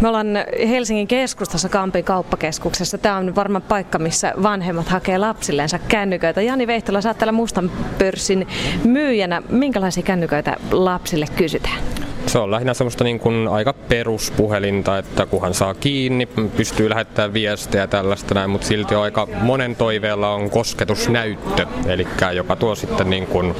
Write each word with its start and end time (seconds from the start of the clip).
Me 0.00 0.08
ollaan 0.08 0.26
Helsingin 0.68 1.06
keskustassa 1.06 1.68
Kampin 1.68 2.04
kauppakeskuksessa. 2.04 2.98
Tämä 2.98 3.16
on 3.16 3.34
varmaan 3.34 3.62
paikka, 3.62 3.98
missä 3.98 4.34
vanhemmat 4.42 4.88
hakee 4.88 5.18
lapsillensa 5.18 5.78
kännyköitä. 5.78 6.42
Jani 6.42 6.66
Vehtola, 6.66 7.00
sä 7.00 7.08
oot 7.08 7.18
täällä 7.18 7.32
mustan 7.32 7.70
pörssin 7.98 8.46
myyjänä. 8.84 9.42
Minkälaisia 9.48 10.02
kännyköitä 10.02 10.56
lapsille 10.72 11.26
kysytään? 11.36 11.78
Se 12.26 12.38
on 12.38 12.50
lähinnä 12.50 12.74
semmoista 12.74 13.04
niin 13.04 13.20
kuin 13.20 13.48
aika 13.48 13.72
peruspuhelinta, 13.72 14.98
että 14.98 15.26
kunhan 15.26 15.54
saa 15.54 15.74
kiinni, 15.74 16.26
pystyy 16.56 16.90
lähettämään 16.90 17.34
viestejä 17.34 17.82
ja 17.82 17.88
tällaista 17.88 18.34
näin, 18.34 18.50
mutta 18.50 18.66
silti 18.66 18.94
on 18.94 19.02
aika 19.02 19.28
monen 19.40 19.76
toiveella 19.76 20.34
on 20.34 20.50
kosketusnäyttö, 20.50 21.66
eli 21.86 22.06
joka 22.32 22.56
tuo 22.56 22.74
sitten 22.74 23.10
niin 23.10 23.26
kuin 23.26 23.54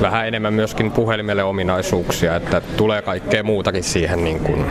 vähän 0.00 0.28
enemmän 0.28 0.54
myöskin 0.54 0.90
puhelimelle 0.90 1.44
ominaisuuksia, 1.44 2.36
että 2.36 2.60
tulee 2.60 3.02
kaikkea 3.02 3.42
muutakin 3.42 3.84
siihen 3.84 4.24
niin 4.24 4.40
kuin 4.40 4.66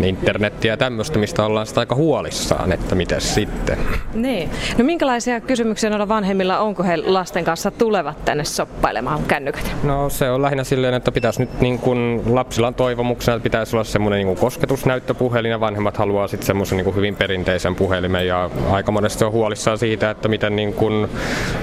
internettiä 0.00 0.72
ja 0.72 0.76
tämmöistä, 0.76 1.18
mistä 1.18 1.44
ollaan 1.44 1.66
sitä 1.66 1.80
aika 1.80 1.94
huolissaan, 1.94 2.72
että 2.72 2.94
miten 2.94 3.20
sitten. 3.20 3.78
Niin. 4.14 4.50
No 4.78 4.84
minkälaisia 4.84 5.40
kysymyksiä 5.40 5.90
noilla 5.90 6.08
vanhemmilla 6.08 6.58
onko 6.58 6.82
he 6.82 6.96
lasten 6.96 7.44
kanssa 7.44 7.70
tulevat 7.70 8.24
tänne 8.24 8.44
soppailemaan 8.44 9.22
kännykät? 9.22 9.76
No 9.82 10.08
se 10.08 10.30
on 10.30 10.42
lähinnä 10.42 10.64
silleen, 10.64 10.94
että 10.94 11.12
pitäisi 11.12 11.40
nyt 11.40 11.60
niin 11.60 11.78
kuin 11.78 12.22
lapsilla 12.26 12.66
on 12.66 12.74
toivomuksena, 12.74 13.36
että 13.36 13.42
pitäisi 13.42 13.76
olla 13.76 13.84
semmoinen 13.84 14.26
niin 14.26 14.36
kosketusnäyttöpuhelin 14.36 15.50
ja 15.50 15.60
vanhemmat 15.60 15.96
haluaa 15.96 16.28
sitten 16.28 16.46
semmoisen 16.46 16.78
niin 16.78 16.96
hyvin 16.96 17.16
perinteisen 17.16 17.74
puhelimen 17.74 18.26
ja 18.26 18.50
aika 18.70 18.92
monesti 18.92 19.24
on 19.24 19.32
huolissaan 19.32 19.78
siitä, 19.78 20.10
että 20.10 20.28
miten 20.28 20.56
niin 20.56 20.72
kuin, 20.72 21.08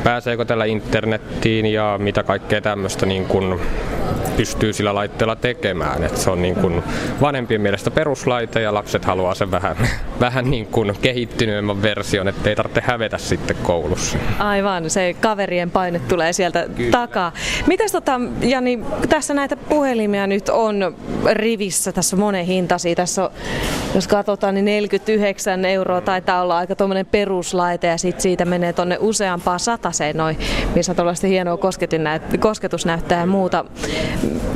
pääseekö 0.04 0.46
tällä 0.46 0.66
internettiin 0.66 1.66
ja 1.66 1.96
mitä 2.02 2.24
kaikkea 2.24 2.62
tämmöistä 2.62 3.06
niin 3.06 3.26
kuin, 3.26 3.60
pystyy 4.38 4.74
sillä 4.74 4.96
laitteella 4.96 5.36
tekemään. 5.36 6.04
Et 6.04 6.18
se 6.18 6.30
on 6.30 6.42
niin 6.42 6.56
kuin 6.56 6.84
vanhempien 7.22 7.62
mielestä 7.62 7.92
peruslaite 8.22 8.62
ja 8.62 8.74
lapset 8.74 9.06
haluaa 9.06 9.36
sen 9.36 9.52
vähän, 9.52 9.76
vähän 10.20 10.52
niin 10.52 10.66
kuin 10.66 10.94
kehittyneemmän 11.02 11.82
version, 11.82 12.28
ettei 12.28 12.56
tarvitse 12.56 12.82
hävetä 12.86 13.18
sitten 13.18 13.56
koulussa. 13.64 14.18
Aivan, 14.40 14.90
se 14.90 15.16
kaverien 15.22 15.72
paine 15.72 16.00
tulee 16.00 16.34
sieltä 16.34 16.66
Kyllä. 16.76 16.92
takaa. 16.92 17.32
Mitäs 17.68 17.92
tota, 17.92 18.22
Jani, 18.42 18.80
tässä 19.10 19.34
näitä 19.34 19.56
puhelimia 19.56 20.28
nyt 20.28 20.50
on 20.50 20.96
rivissä, 21.32 21.92
tässä 21.92 22.16
monen 22.16 22.46
hintasi. 22.46 22.96
Tässä 22.96 23.24
on, 23.24 23.32
jos 23.96 24.08
katsotaan, 24.08 24.54
niin 24.54 24.66
49 24.66 25.66
euroa 25.66 26.02
taitaa 26.02 26.42
olla 26.42 26.58
aika 26.58 26.76
tuommoinen 26.76 27.06
peruslaite 27.06 27.88
ja 27.88 27.98
sitten 27.98 28.22
siitä 28.22 28.46
menee 28.46 28.74
tonne 28.74 28.98
useampaa 29.00 29.58
sataseen 29.58 30.18
noin, 30.18 30.38
missä 30.76 30.94
tuollaista 30.94 31.28
hienoa 31.28 31.58
kosketusnäyttää 32.40 33.20
ja 33.20 33.26
muuta 33.26 33.66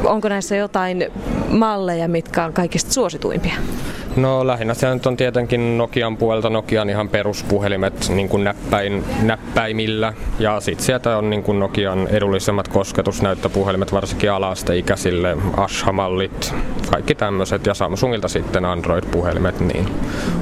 onko 0.03 0.29
näissä 0.29 0.55
jotain 0.55 1.11
malleja, 1.49 2.07
mitkä 2.07 2.45
on 2.45 2.53
kaikista 2.53 2.93
suosituimpia? 2.93 3.54
Bye. 3.55 4.04
No 4.15 4.47
lähinnä 4.47 4.73
se 4.73 4.93
nyt 4.93 5.05
on 5.05 5.17
tietenkin 5.17 5.77
Nokian 5.77 6.17
puolelta 6.17 6.49
Nokian 6.49 6.89
ihan 6.89 7.09
peruspuhelimet 7.09 8.09
niin 8.09 8.29
kuin 8.29 8.43
näppäin, 8.43 9.03
näppäimillä. 9.21 10.13
Ja 10.39 10.59
sitten 10.59 10.85
sieltä 10.85 11.17
on 11.17 11.29
niin 11.29 11.43
kuin 11.43 11.59
Nokian 11.59 12.07
edullisemmat 12.07 12.67
kosketusnäyttöpuhelimet, 12.67 13.93
varsinkin 13.93 14.31
alasteikäisille, 14.31 15.37
Asha-mallit, 15.57 16.53
kaikki 16.91 17.15
tämmöiset. 17.15 17.65
Ja 17.65 17.73
Samsungilta 17.73 18.27
sitten 18.27 18.65
Android-puhelimet, 18.65 19.59
niin 19.59 19.87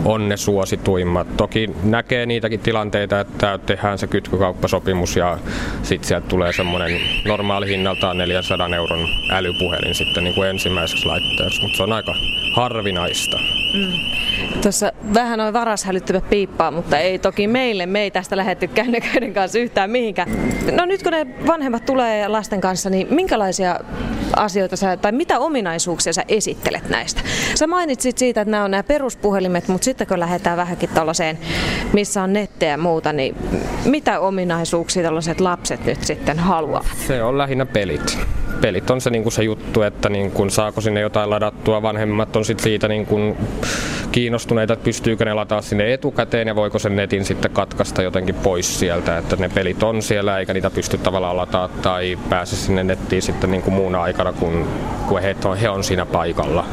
on 0.06 0.30
ne 0.30 0.38
suosituimmat. 0.38 1.38
Toki 1.38 1.70
näkee 1.84 2.26
niitäkin 2.26 2.60
tilanteita, 2.60 3.20
että 3.20 3.60
tehdään 3.66 3.98
se 3.98 4.08
kytkykauppasopimus 4.08 5.16
ja 5.16 5.38
sitten 5.84 6.08
sieltä 6.08 6.28
tulee 6.28 6.54
semmoinen 6.54 7.02
normaali 7.26 7.68
hinnaltaan 7.68 8.18
400 8.18 8.76
euron 8.76 9.08
älypuhelin 9.30 9.96
sitten 9.96 10.24
niin 10.24 10.36
kuin 10.36 10.50
ensimmäiseksi 10.50 11.06
laitteeksi, 11.06 11.62
mutta 11.62 11.78
se 11.78 11.84
on 11.84 11.94
aika 11.94 12.16
harvinaista. 12.54 13.63
Mm. 13.74 13.94
Tuossa 14.62 14.92
vähän 15.14 15.40
noin 15.40 15.54
varashälyttävät 15.54 16.30
piippaa, 16.30 16.72
mutta 16.72 16.98
ei 16.98 17.20
toki 17.20 17.48
meille. 17.48 17.86
Me 17.86 18.02
ei 18.02 18.12
tästä 18.12 18.38
lähetty 18.38 18.68
kännyköiden 18.68 19.34
kanssa 19.34 19.60
yhtään 19.60 19.90
mihinkään. 19.90 20.30
No 20.72 20.86
nyt 20.86 21.04
kun 21.04 21.12
ne 21.12 21.28
vanhemmat 21.48 21.86
tulee 21.86 22.28
lasten 22.28 22.62
kanssa, 22.62 22.90
niin 22.90 23.08
minkälaisia 23.10 23.80
asioita 24.36 24.76
sä, 24.76 24.98
tai 24.98 25.12
mitä 25.12 25.40
ominaisuuksia 25.40 26.14
sä 26.14 26.24
esittelet 26.28 26.90
näistä? 26.90 27.22
Sä 27.56 27.68
mainitsit 27.68 28.18
siitä, 28.18 28.42
että 28.42 28.52
nämä 28.52 28.64
on 28.64 28.72
nämä 28.72 28.84
peruspuhelimet, 28.84 29.68
mutta 29.68 29.86
sitten 29.86 30.08
kun 30.08 30.20
lähdetään 30.20 30.58
vähänkin 30.58 30.90
tällaiseen, 30.90 31.38
missä 31.94 32.24
on 32.24 32.34
nettiä 32.34 32.70
ja 32.70 32.78
muuta, 32.78 33.14
niin 33.14 33.36
mitä 33.86 34.20
ominaisuuksia 34.20 35.04
tällaiset 35.04 35.42
lapset 35.42 35.86
nyt 35.86 36.04
sitten 36.04 36.40
haluavat? 36.40 36.98
Se 37.08 37.24
on 37.24 37.38
lähinnä 37.38 37.66
pelit 37.66 38.18
pelit 38.62 38.90
on 38.90 39.02
se, 39.02 39.10
niin 39.10 39.24
kuin 39.24 39.34
se 39.34 39.44
juttu, 39.44 39.82
että 39.82 40.10
niin 40.10 40.32
kuin, 40.32 40.52
saako 40.52 40.82
sinne 40.82 41.00
jotain 41.00 41.30
ladattua. 41.30 41.82
Vanhemmat 41.82 42.36
on 42.36 42.46
sit 42.46 42.60
siitä 42.60 42.88
niin 42.88 43.06
kuin, 43.06 43.38
kiinnostuneita, 44.12 44.74
että 44.74 44.84
pystyykö 44.84 45.26
ne 45.26 45.34
lataa 45.34 45.62
sinne 45.62 45.94
etukäteen 45.94 46.48
ja 46.48 46.56
voiko 46.56 46.80
sen 46.80 46.96
netin 46.96 47.26
sitten 47.26 47.52
katkaista 47.52 48.02
jotenkin 48.02 48.36
pois 48.36 48.80
sieltä, 48.80 49.18
että 49.18 49.36
ne 49.36 49.50
pelit 49.50 49.84
on 49.84 50.02
siellä 50.02 50.40
eikä 50.40 50.54
niitä 50.54 50.70
pysty 50.70 50.98
tavallaan 50.98 51.38
lataa 51.38 51.68
tai 51.68 52.18
pääse 52.30 52.56
sinne 52.56 52.84
nettiin 52.84 53.22
sitten 53.22 53.52
niin 53.52 53.62
kuin 53.62 53.74
muuna 53.74 54.02
aikana, 54.02 54.34
kun, 54.34 54.68
kun 55.08 55.22
he, 55.22 55.36
on, 55.46 55.58
he 55.58 55.70
on 55.70 55.84
siinä 55.84 56.06
paikalla. 56.06 56.66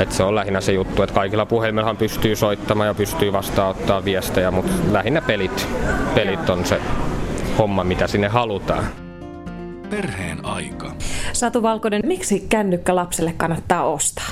Et 0.00 0.12
se 0.12 0.22
on 0.22 0.34
lähinnä 0.34 0.60
se 0.60 0.72
juttu, 0.72 1.02
että 1.02 1.14
kaikilla 1.14 1.46
puhelimellahan 1.46 1.96
pystyy 1.96 2.36
soittamaan 2.36 2.86
ja 2.86 2.94
pystyy 2.94 3.32
vastaanottaa 3.32 4.04
viestejä, 4.04 4.50
mutta 4.50 4.72
lähinnä 4.92 5.20
pelit, 5.20 5.68
pelit 6.14 6.50
on 6.50 6.64
se 6.64 6.80
homma, 7.58 7.84
mitä 7.84 8.06
sinne 8.06 8.28
halutaan. 8.28 9.07
Perheen 9.90 10.44
aika. 10.44 10.94
Satu 11.32 11.62
Valkonen, 11.62 12.02
miksi 12.04 12.46
kännykkä 12.48 12.94
lapselle 12.94 13.32
kannattaa 13.32 13.84
ostaa? 13.84 14.28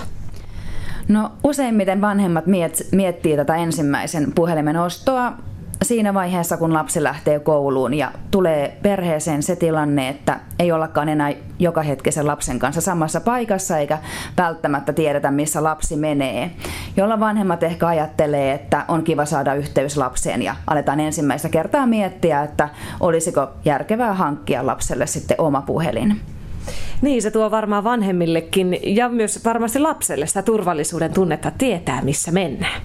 No 1.08 1.32
useimmiten 1.44 2.00
vanhemmat 2.00 2.46
miet, 2.46 2.88
miettii 2.92 3.36
tätä 3.36 3.56
ensimmäisen 3.56 4.32
puhelimen 4.34 4.76
ostoa 4.76 5.32
siinä 5.82 6.14
vaiheessa, 6.14 6.56
kun 6.56 6.72
lapsi 6.72 7.02
lähtee 7.02 7.38
kouluun 7.38 7.94
ja 7.94 8.12
tulee 8.30 8.78
perheeseen 8.82 9.42
se 9.42 9.56
tilanne, 9.56 10.08
että 10.08 10.40
ei 10.58 10.72
ollakaan 10.72 11.08
enää 11.08 11.32
joka 11.58 11.82
hetkisen 11.82 12.26
lapsen 12.26 12.58
kanssa 12.58 12.80
samassa 12.80 13.20
paikassa 13.20 13.78
eikä 13.78 13.98
välttämättä 14.36 14.92
tiedetä, 14.92 15.30
missä 15.30 15.62
lapsi 15.62 15.96
menee. 15.96 16.50
Jolla 16.96 17.20
vanhemmat 17.20 17.62
ehkä 17.62 17.86
ajattelee, 17.86 18.52
että 18.52 18.84
on 18.88 19.02
kiva 19.02 19.24
saada 19.24 19.54
yhteys 19.54 19.96
lapseen 19.96 20.42
ja 20.42 20.56
aletaan 20.66 21.00
ensimmäistä 21.00 21.48
kertaa 21.48 21.86
miettiä, 21.86 22.42
että 22.42 22.68
olisiko 23.00 23.48
järkevää 23.64 24.14
hankkia 24.14 24.66
lapselle 24.66 25.06
sitten 25.06 25.40
oma 25.40 25.62
puhelin. 25.62 26.20
Niin, 27.02 27.22
se 27.22 27.30
tuo 27.30 27.50
varmaan 27.50 27.84
vanhemmillekin 27.84 28.78
ja 28.82 29.08
myös 29.08 29.44
varmasti 29.44 29.78
lapselle 29.78 30.26
sitä 30.26 30.42
turvallisuuden 30.42 31.12
tunnetta 31.12 31.50
tietää, 31.50 32.02
missä 32.02 32.32
mennään. 32.32 32.82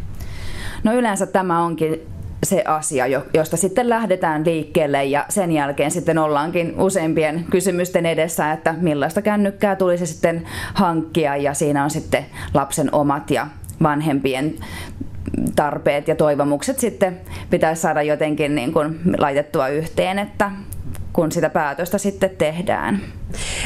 No 0.84 0.94
yleensä 0.94 1.26
tämä 1.26 1.64
onkin 1.64 2.02
se 2.44 2.64
asia, 2.68 3.06
josta 3.34 3.58
sitten 3.58 3.90
lähdetään 3.90 4.46
liikkeelle 4.46 5.06
ja 5.06 5.26
sen 5.30 5.52
jälkeen 5.52 5.92
sitten 5.92 6.18
ollaankin 6.18 6.80
useimpien 6.80 7.46
kysymysten 7.50 8.06
edessä, 8.06 8.52
että 8.52 8.76
millaista 8.82 9.22
kännykkää 9.22 9.76
tulisi 9.76 10.06
sitten 10.06 10.48
hankkia 10.74 11.38
ja 11.38 11.54
siinä 11.54 11.84
on 11.84 11.90
sitten 11.90 12.26
lapsen 12.54 12.94
omat 12.94 13.32
ja 13.32 13.48
vanhempien 13.84 14.56
tarpeet 15.56 16.08
ja 16.08 16.16
toivomukset 16.16 16.80
sitten 16.80 17.20
pitäisi 17.50 17.82
saada 17.82 18.02
jotenkin 18.02 18.56
niin 18.56 18.74
kuin 18.74 19.00
laitettua 19.18 19.68
yhteen, 19.68 20.20
että 20.20 20.52
kun 21.14 21.32
sitä 21.32 21.50
päätöstä 21.50 21.98
sitten 21.98 22.30
tehdään. 22.38 23.00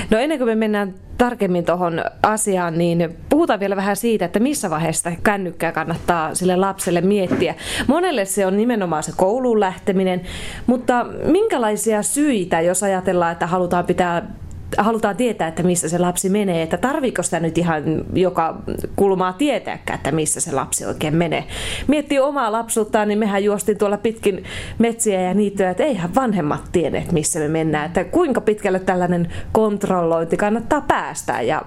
No 0.09 0.17
ennen 0.17 0.37
kuin 0.37 0.47
me 0.47 0.55
mennään 0.55 0.93
tarkemmin 1.17 1.65
tuohon 1.65 2.01
asiaan, 2.23 2.77
niin 2.77 3.15
puhutaan 3.29 3.59
vielä 3.59 3.75
vähän 3.75 3.95
siitä, 3.95 4.25
että 4.25 4.39
missä 4.39 4.69
vaiheessa 4.69 5.11
kännykkää 5.23 5.71
kannattaa 5.71 6.35
sille 6.35 6.55
lapselle 6.55 7.01
miettiä. 7.01 7.55
Monelle 7.87 8.25
se 8.25 8.45
on 8.45 8.57
nimenomaan 8.57 9.03
se 9.03 9.11
kouluun 9.15 9.59
lähteminen, 9.59 10.21
mutta 10.67 11.05
minkälaisia 11.25 12.03
syitä, 12.03 12.61
jos 12.61 12.83
ajatellaan, 12.83 13.31
että 13.31 13.47
halutaan 13.47 13.85
pitää 13.85 14.27
halutaan 14.77 15.15
tietää, 15.15 15.47
että 15.47 15.63
missä 15.63 15.89
se 15.89 15.97
lapsi 15.97 16.29
menee, 16.29 16.61
että 16.61 16.77
tarviiko 16.77 17.23
sitä 17.23 17.39
nyt 17.39 17.57
ihan 17.57 17.83
joka 18.13 18.55
kulmaa 18.95 19.33
tietääkään, 19.33 19.97
että 19.97 20.11
missä 20.11 20.41
se 20.41 20.51
lapsi 20.51 20.85
oikein 20.85 21.15
menee. 21.15 21.43
Miettii 21.87 22.19
omaa 22.19 22.51
lapsuuttaan, 22.51 23.07
niin 23.07 23.19
mehän 23.19 23.43
juostiin 23.43 23.77
tuolla 23.77 23.97
pitkin 23.97 24.43
metsiä 24.77 25.21
ja 25.21 25.33
niittyjä, 25.33 25.69
että 25.69 25.83
eihän 25.83 26.15
vanhemmat 26.15 26.61
tienneet, 26.71 27.11
missä 27.11 27.39
me 27.39 27.47
mennään, 27.47 27.85
että 27.85 28.03
kuinka 28.03 28.41
pitkälle 28.41 28.79
tällainen 28.79 29.33
kontrollointi 29.51 30.37
kannattaa 30.37 30.81
päästä 30.81 31.41
ja 31.41 31.61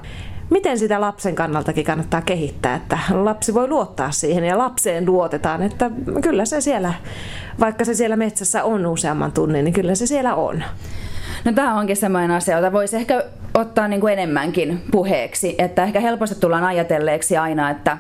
miten 0.51 0.79
sitä 0.79 1.01
lapsen 1.01 1.35
kannaltakin 1.35 1.85
kannattaa 1.85 2.23
kehittää, 2.23 2.75
että 2.75 2.99
lapsi 3.11 3.55
voi 3.55 3.69
luottaa 3.69 4.11
siihen 4.11 4.45
ja 4.45 4.59
lapseen 4.59 5.07
luotetaan, 5.07 5.63
että 5.63 5.91
kyllä 6.23 6.45
se 6.45 6.61
siellä, 6.61 6.95
vaikka 7.61 7.85
se 7.85 7.95
siellä 7.95 8.17
metsässä 8.17 8.65
on 8.65 8.87
useamman 8.87 9.33
tunnin, 9.33 9.65
niin 9.65 9.75
kyllä 9.75 9.95
se 9.95 10.07
siellä 10.07 10.35
on. 10.35 10.65
No 11.45 11.53
tämä 11.53 11.79
onkin 11.79 11.97
sellainen 11.97 12.37
asia, 12.37 12.57
jota 12.57 12.73
voisi 12.73 12.97
ehkä 12.97 13.25
ottaa 13.55 13.89
niin 13.89 14.01
kuin 14.01 14.13
enemmänkin 14.13 14.83
puheeksi, 14.91 15.55
että 15.59 15.83
ehkä 15.85 16.01
helposti 16.01 16.35
tullaan 16.41 16.65
ajatelleeksi 16.65 17.37
aina, 17.37 17.71
että 17.71 17.99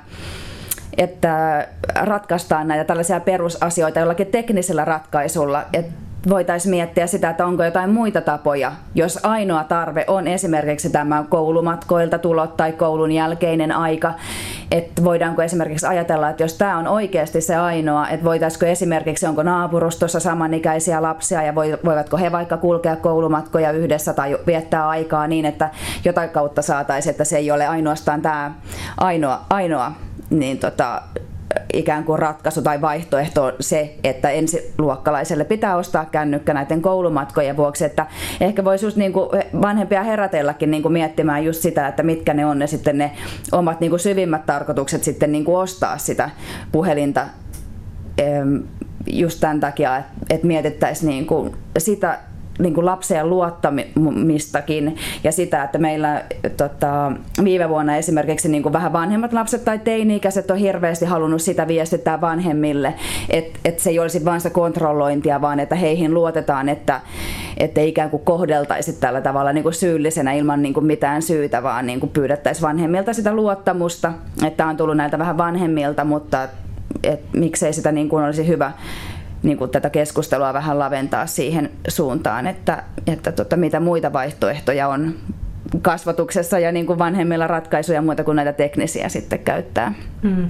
että 0.96 1.69
ratkaistaan 1.94 2.69
näitä 2.69 2.85
tällaisia 2.85 3.20
perusasioita 3.20 4.00
jollakin 4.00 4.26
teknisellä 4.26 4.85
ratkaisulla. 4.85 5.64
Että 5.73 6.07
voitaisiin 6.29 6.70
miettiä 6.70 7.06
sitä, 7.06 7.31
että 7.31 7.47
onko 7.47 7.65
jotain 7.65 7.91
muita 7.91 8.20
tapoja, 8.20 8.73
jos 8.94 9.19
ainoa 9.23 9.65
tarve 9.65 10.05
on 10.06 10.26
esimerkiksi 10.26 10.91
tämä 10.91 11.25
koulumatkoilta 11.29 12.19
tulot 12.19 12.56
tai 12.56 12.73
koulun 12.73 13.12
jälkeinen 13.12 13.73
aika, 13.73 14.15
että 14.70 15.05
voidaanko 15.05 15.43
esimerkiksi 15.43 15.87
ajatella, 15.87 16.31
että 16.31 16.43
jos 16.43 16.55
tämä 16.55 16.79
on 16.79 16.87
oikeasti 16.87 17.41
se 17.41 17.56
ainoa, 17.56 18.09
että 18.09 18.25
voitaisiko 18.25 18.67
esimerkiksi, 18.67 19.26
onko 19.26 19.43
naapurustossa 19.43 20.20
samanikäisiä 20.20 21.03
lapsia 21.03 21.43
ja 21.43 21.55
voivatko 21.55 22.17
he 22.17 22.32
vaikka 22.32 22.56
kulkea 22.56 22.97
koulumatkoja 22.97 23.71
yhdessä 23.71 24.12
tai 24.12 24.38
viettää 24.47 24.88
aikaa 24.88 25.26
niin, 25.26 25.44
että 25.44 25.71
jotain 26.05 26.31
kautta 26.31 26.62
saataisiin, 26.62 27.11
että 27.11 27.25
se 27.25 27.37
ei 27.37 27.50
ole 27.50 27.67
ainoastaan 27.67 28.23
tämä 28.23 28.53
ainoa, 28.97 29.41
ainoa 29.50 29.93
niin 30.31 30.59
tota, 30.59 31.03
ikään 31.72 32.05
kuin 32.05 32.19
ratkaisu 32.19 32.62
tai 32.62 32.81
vaihtoehto 32.81 33.44
on 33.44 33.52
se, 33.60 33.94
että 34.05 34.31
ensiluokkalaiselle 34.31 35.44
pitää 35.44 35.76
ostaa 35.76 36.05
kännykkä 36.05 36.55
näiden 36.55 36.82
koulumatkojen 36.82 37.56
vuoksi, 37.56 37.84
että 37.84 38.06
ehkä 38.40 38.64
voisi 38.64 38.87
just 38.87 38.96
niin 38.96 39.12
kuin 39.12 39.28
vanhempia 39.62 40.02
herätelläkin 40.02 40.70
niin 40.70 40.82
kuin 40.82 40.93
miettimään 40.93 41.44
just 41.44 41.62
sitä, 41.62 41.88
että 41.88 42.02
mitkä 42.02 42.34
ne 42.34 42.46
on 42.46 42.58
ne 42.58 42.66
sitten 42.66 42.99
ne 42.99 43.12
omat 43.52 43.81
niin 43.81 43.90
kuin 43.90 44.00
syvimmät 44.00 44.46
tarkoitukset 44.46 45.05
sitten 45.05 45.32
niin 45.32 45.44
kuin 45.44 45.58
ostaa 45.58 45.99
sitä 45.99 46.31
puhelinta. 46.72 47.26
Just 49.06 49.40
tämän 49.40 49.61
takia, 49.61 50.02
että 50.31 50.46
mietittäisiin 50.46 51.08
niin 51.08 51.26
kuin 51.26 51.56
sitä 51.78 52.19
niin 52.58 52.75
kuin 52.75 52.87
lapseen 52.87 53.31
luottamistakin 53.31 54.96
ja 55.25 55.32
sitä, 55.32 55.62
että 55.62 55.78
meillä 55.78 56.22
tota, 56.56 57.12
viime 57.44 57.69
vuonna 57.69 57.96
esimerkiksi 57.96 58.49
niin 58.49 58.62
kuin 58.62 58.72
vähän 58.72 58.93
vanhemmat 58.93 59.32
lapset 59.32 59.64
tai 59.64 59.78
teini-ikäiset 59.78 60.50
on 60.50 60.56
hirveästi 60.56 61.05
halunnut 61.05 61.43
sitä 61.43 61.69
viestittää 61.69 62.20
vanhemmille, 62.20 62.94
että 63.31 63.58
et 63.64 63.78
se 63.78 63.90
ei 63.90 63.99
olisi 63.99 64.25
vain 64.25 64.40
sitä 64.40 64.55
kontrollointia, 64.55 65.40
vaan 65.40 65.60
että 65.60 65.75
heihin 65.75 66.14
luotetaan, 66.14 66.69
että 66.69 67.00
että 67.56 67.81
ikään 67.81 68.10
kuin 68.10 68.25
kohdeltaisi 68.25 68.93
tällä 68.93 69.20
tavalla 69.20 69.52
niin 69.52 69.62
kuin 69.62 69.75
syyllisenä 69.75 70.32
ilman 70.32 70.62
niin 70.62 70.75
kuin 70.75 70.87
mitään 70.87 71.22
syytä, 71.22 71.62
vaan 71.62 71.87
niin 71.87 72.00
kuin 72.00 72.11
pyydettäisiin 72.11 72.62
vanhemmilta 72.62 73.12
sitä 73.12 73.32
luottamusta, 73.32 74.12
että 74.46 74.66
on 74.66 74.76
tullut 74.76 74.96
näiltä 74.96 75.19
vähän 75.19 75.38
vanhemmilta, 75.38 76.04
mutta 76.04 76.49
et 77.02 77.20
miksei 77.32 77.72
sitä 77.72 77.93
niin 77.93 78.08
kuin 78.08 78.25
olisi 78.25 78.46
hyvä 78.46 78.72
niin 79.43 79.58
kuin 79.58 79.70
tätä 79.70 79.90
keskustelua 79.90 80.52
vähän 80.52 80.79
laventaa 80.79 81.26
siihen 81.26 81.70
suuntaan, 81.88 82.46
että, 82.46 82.82
että 83.06 83.32
tota, 83.32 83.56
mitä 83.56 83.81
muita 83.81 84.12
vaihtoehtoja 84.12 84.88
on 84.88 85.14
kasvatuksessa 85.82 86.58
ja 86.58 86.73
niin 86.73 86.87
kuin 86.87 86.99
vanhemmilla 86.99 87.46
ratkaisuja 87.46 88.02
muuta 88.02 88.25
kuin 88.25 88.37
näitä 88.37 88.52
teknisiä 88.52 89.08
sitten 89.08 89.38
käyttää. 89.38 89.94
Mm. 90.23 90.49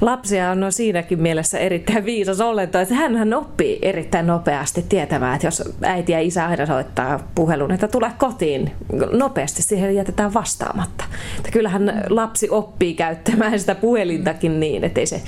Lapsia 0.00 0.50
on 0.50 0.60
no 0.60 0.70
siinäkin 0.70 1.22
mielessä 1.22 1.58
erittäin 1.58 2.04
viisas 2.04 2.40
olento, 2.40 2.78
että 2.78 2.94
hän 2.94 3.34
oppii 3.34 3.78
erittäin 3.82 4.26
nopeasti 4.26 4.84
tietämään, 4.88 5.34
että 5.34 5.46
jos 5.46 5.62
äiti 5.82 6.12
ja 6.12 6.20
isä 6.20 6.46
aina 6.46 6.66
soittaa 6.66 7.28
puhelun, 7.34 7.72
että 7.72 7.88
tule 7.88 8.12
kotiin, 8.18 8.72
nopeasti 9.12 9.62
siihen 9.62 9.94
jätetään 9.94 10.34
vastaamatta. 10.34 11.04
Että 11.38 11.50
kyllähän 11.50 12.04
lapsi 12.08 12.50
oppii 12.50 12.94
käyttämään 12.94 13.60
sitä 13.60 13.74
puhelintakin 13.74 14.60
niin, 14.60 14.84
että 14.84 15.00
ei 15.00 15.06
se 15.06 15.22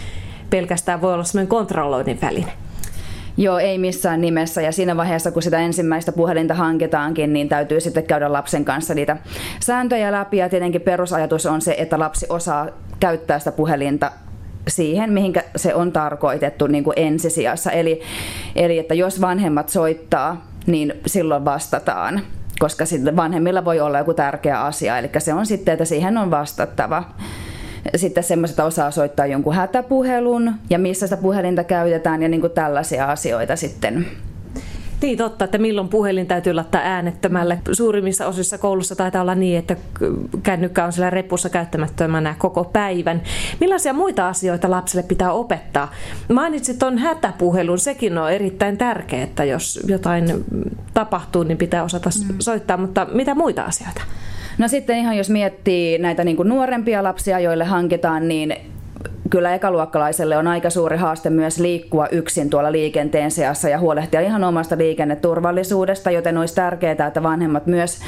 pelkästään 0.50 1.00
voi 1.00 1.14
olla 1.14 1.25
sellainen 1.25 1.49
kontrolloinnin 1.49 2.19
väline. 2.23 2.66
Joo, 3.37 3.59
ei 3.59 3.79
missään 3.79 4.21
nimessä. 4.21 4.62
Ja 4.62 4.73
siinä 4.73 4.97
vaiheessa, 4.97 5.31
kun 5.31 5.43
sitä 5.43 5.59
ensimmäistä 5.59 6.12
puhelinta 6.12 6.55
hankitaankin, 6.55 7.33
niin 7.33 7.49
täytyy 7.49 7.81
sitten 7.81 8.05
käydä 8.05 8.33
lapsen 8.33 8.65
kanssa 8.65 8.94
niitä 8.94 9.17
sääntöjä 9.61 10.12
läpi. 10.12 10.37
Ja 10.37 10.49
tietenkin 10.49 10.81
perusajatus 10.81 11.47
on 11.47 11.61
se, 11.61 11.75
että 11.79 11.99
lapsi 11.99 12.27
osaa 12.29 12.67
käyttää 13.00 13.38
sitä 13.38 13.53
puhelinta 13.53 14.12
siihen, 14.69 15.12
mihinkä 15.12 15.44
se 15.56 15.75
on 15.75 15.93
tarkoitettu 15.93 16.67
niin 16.67 16.85
kuin 16.85 16.94
ensisijassa. 16.97 17.71
Eli, 17.71 18.00
eli 18.56 18.79
että 18.79 18.94
jos 18.94 19.21
vanhemmat 19.21 19.69
soittaa, 19.69 20.47
niin 20.67 20.94
silloin 21.06 21.44
vastataan 21.44 22.21
koska 22.59 22.85
vanhemmilla 23.17 23.65
voi 23.65 23.81
olla 23.81 23.99
joku 23.99 24.15
tärkeä 24.15 24.61
asia. 24.61 24.99
Eli 24.99 25.11
se 25.19 25.35
on 25.35 25.47
sitten, 25.47 25.73
että 25.73 25.85
siihen 25.85 26.19
on 26.19 26.31
vastattava 26.31 27.05
sitten 27.97 28.25
semmoiset 28.25 28.59
osaa 28.59 28.91
soittaa 28.91 29.27
jonkun 29.27 29.55
hätäpuhelun 29.55 30.55
ja 30.71 30.79
missä 30.79 31.06
sitä 31.06 31.23
puhelinta 31.23 31.65
käytetään 31.65 32.23
ja 32.23 32.29
niin 32.29 32.41
kuin 32.41 32.53
tällaisia 32.53 33.05
asioita 33.05 33.56
sitten 33.56 34.06
niin 35.06 35.19
totta, 35.19 35.44
että 35.44 35.59
milloin 35.59 35.88
puhelin 35.88 36.27
täytyy 36.27 36.53
laittaa 36.53 36.81
äänettömälle. 36.81 37.59
Suurimmissa 37.73 38.27
osissa 38.27 38.59
koulussa 38.59 38.97
taitaa 38.97 39.23
olla 39.23 39.35
niin, 39.35 39.59
että 39.59 39.77
kännykkä 40.43 40.85
on 40.85 40.93
siellä 40.93 41.11
repussa 41.11 41.49
käyttämättömänä 41.49 42.35
koko 42.38 42.65
päivän. 42.65 43.23
Millaisia 43.61 43.93
muita 43.93 44.29
asioita 44.29 44.71
lapselle 44.71 45.06
pitää 45.09 45.32
opettaa? 45.32 45.93
Mainitsit 46.32 46.79
tuon 46.79 46.99
hätäpuhelun, 46.99 47.79
sekin 47.79 48.19
on 48.19 48.32
erittäin 48.32 48.79
tärkeää, 48.79 49.23
että 49.23 49.44
jos 49.44 49.81
jotain 49.87 50.44
tapahtuu, 50.94 51.43
niin 51.43 51.59
pitää 51.59 51.85
osata 51.85 52.11
mm. 52.29 52.35
soittaa, 52.39 52.77
mutta 52.77 53.06
mitä 53.12 53.35
muita 53.35 53.62
asioita? 53.62 54.00
No 54.58 54.69
sitten 54.69 54.99
ihan 54.99 55.17
jos 55.17 55.31
miettii 55.31 55.99
näitä 55.99 56.25
niin 56.25 56.37
kuin 56.37 56.49
nuorempia 56.49 57.03
lapsia, 57.03 57.41
joille 57.41 57.64
hankitaan, 57.64 58.29
niin 58.29 58.56
kyllä 59.31 59.55
ekaluokkalaiselle 59.55 60.37
on 60.37 60.47
aika 60.47 60.70
suuri 60.70 60.97
haaste 60.97 61.31
myös 61.31 61.58
liikkua 61.58 62.08
yksin 62.08 62.50
tuolla 62.50 62.73
liikenteen 62.73 63.31
seassa 63.31 63.69
ja 63.69 63.79
huolehtia 63.79 64.20
ihan 64.20 64.44
omasta 64.44 64.79
liikenneturvallisuudesta, 64.79 66.11
joten 66.11 66.38
olisi 66.38 66.55
tärkeää, 66.55 67.06
että 67.06 67.23
vanhemmat 67.23 67.67
myös 67.67 68.00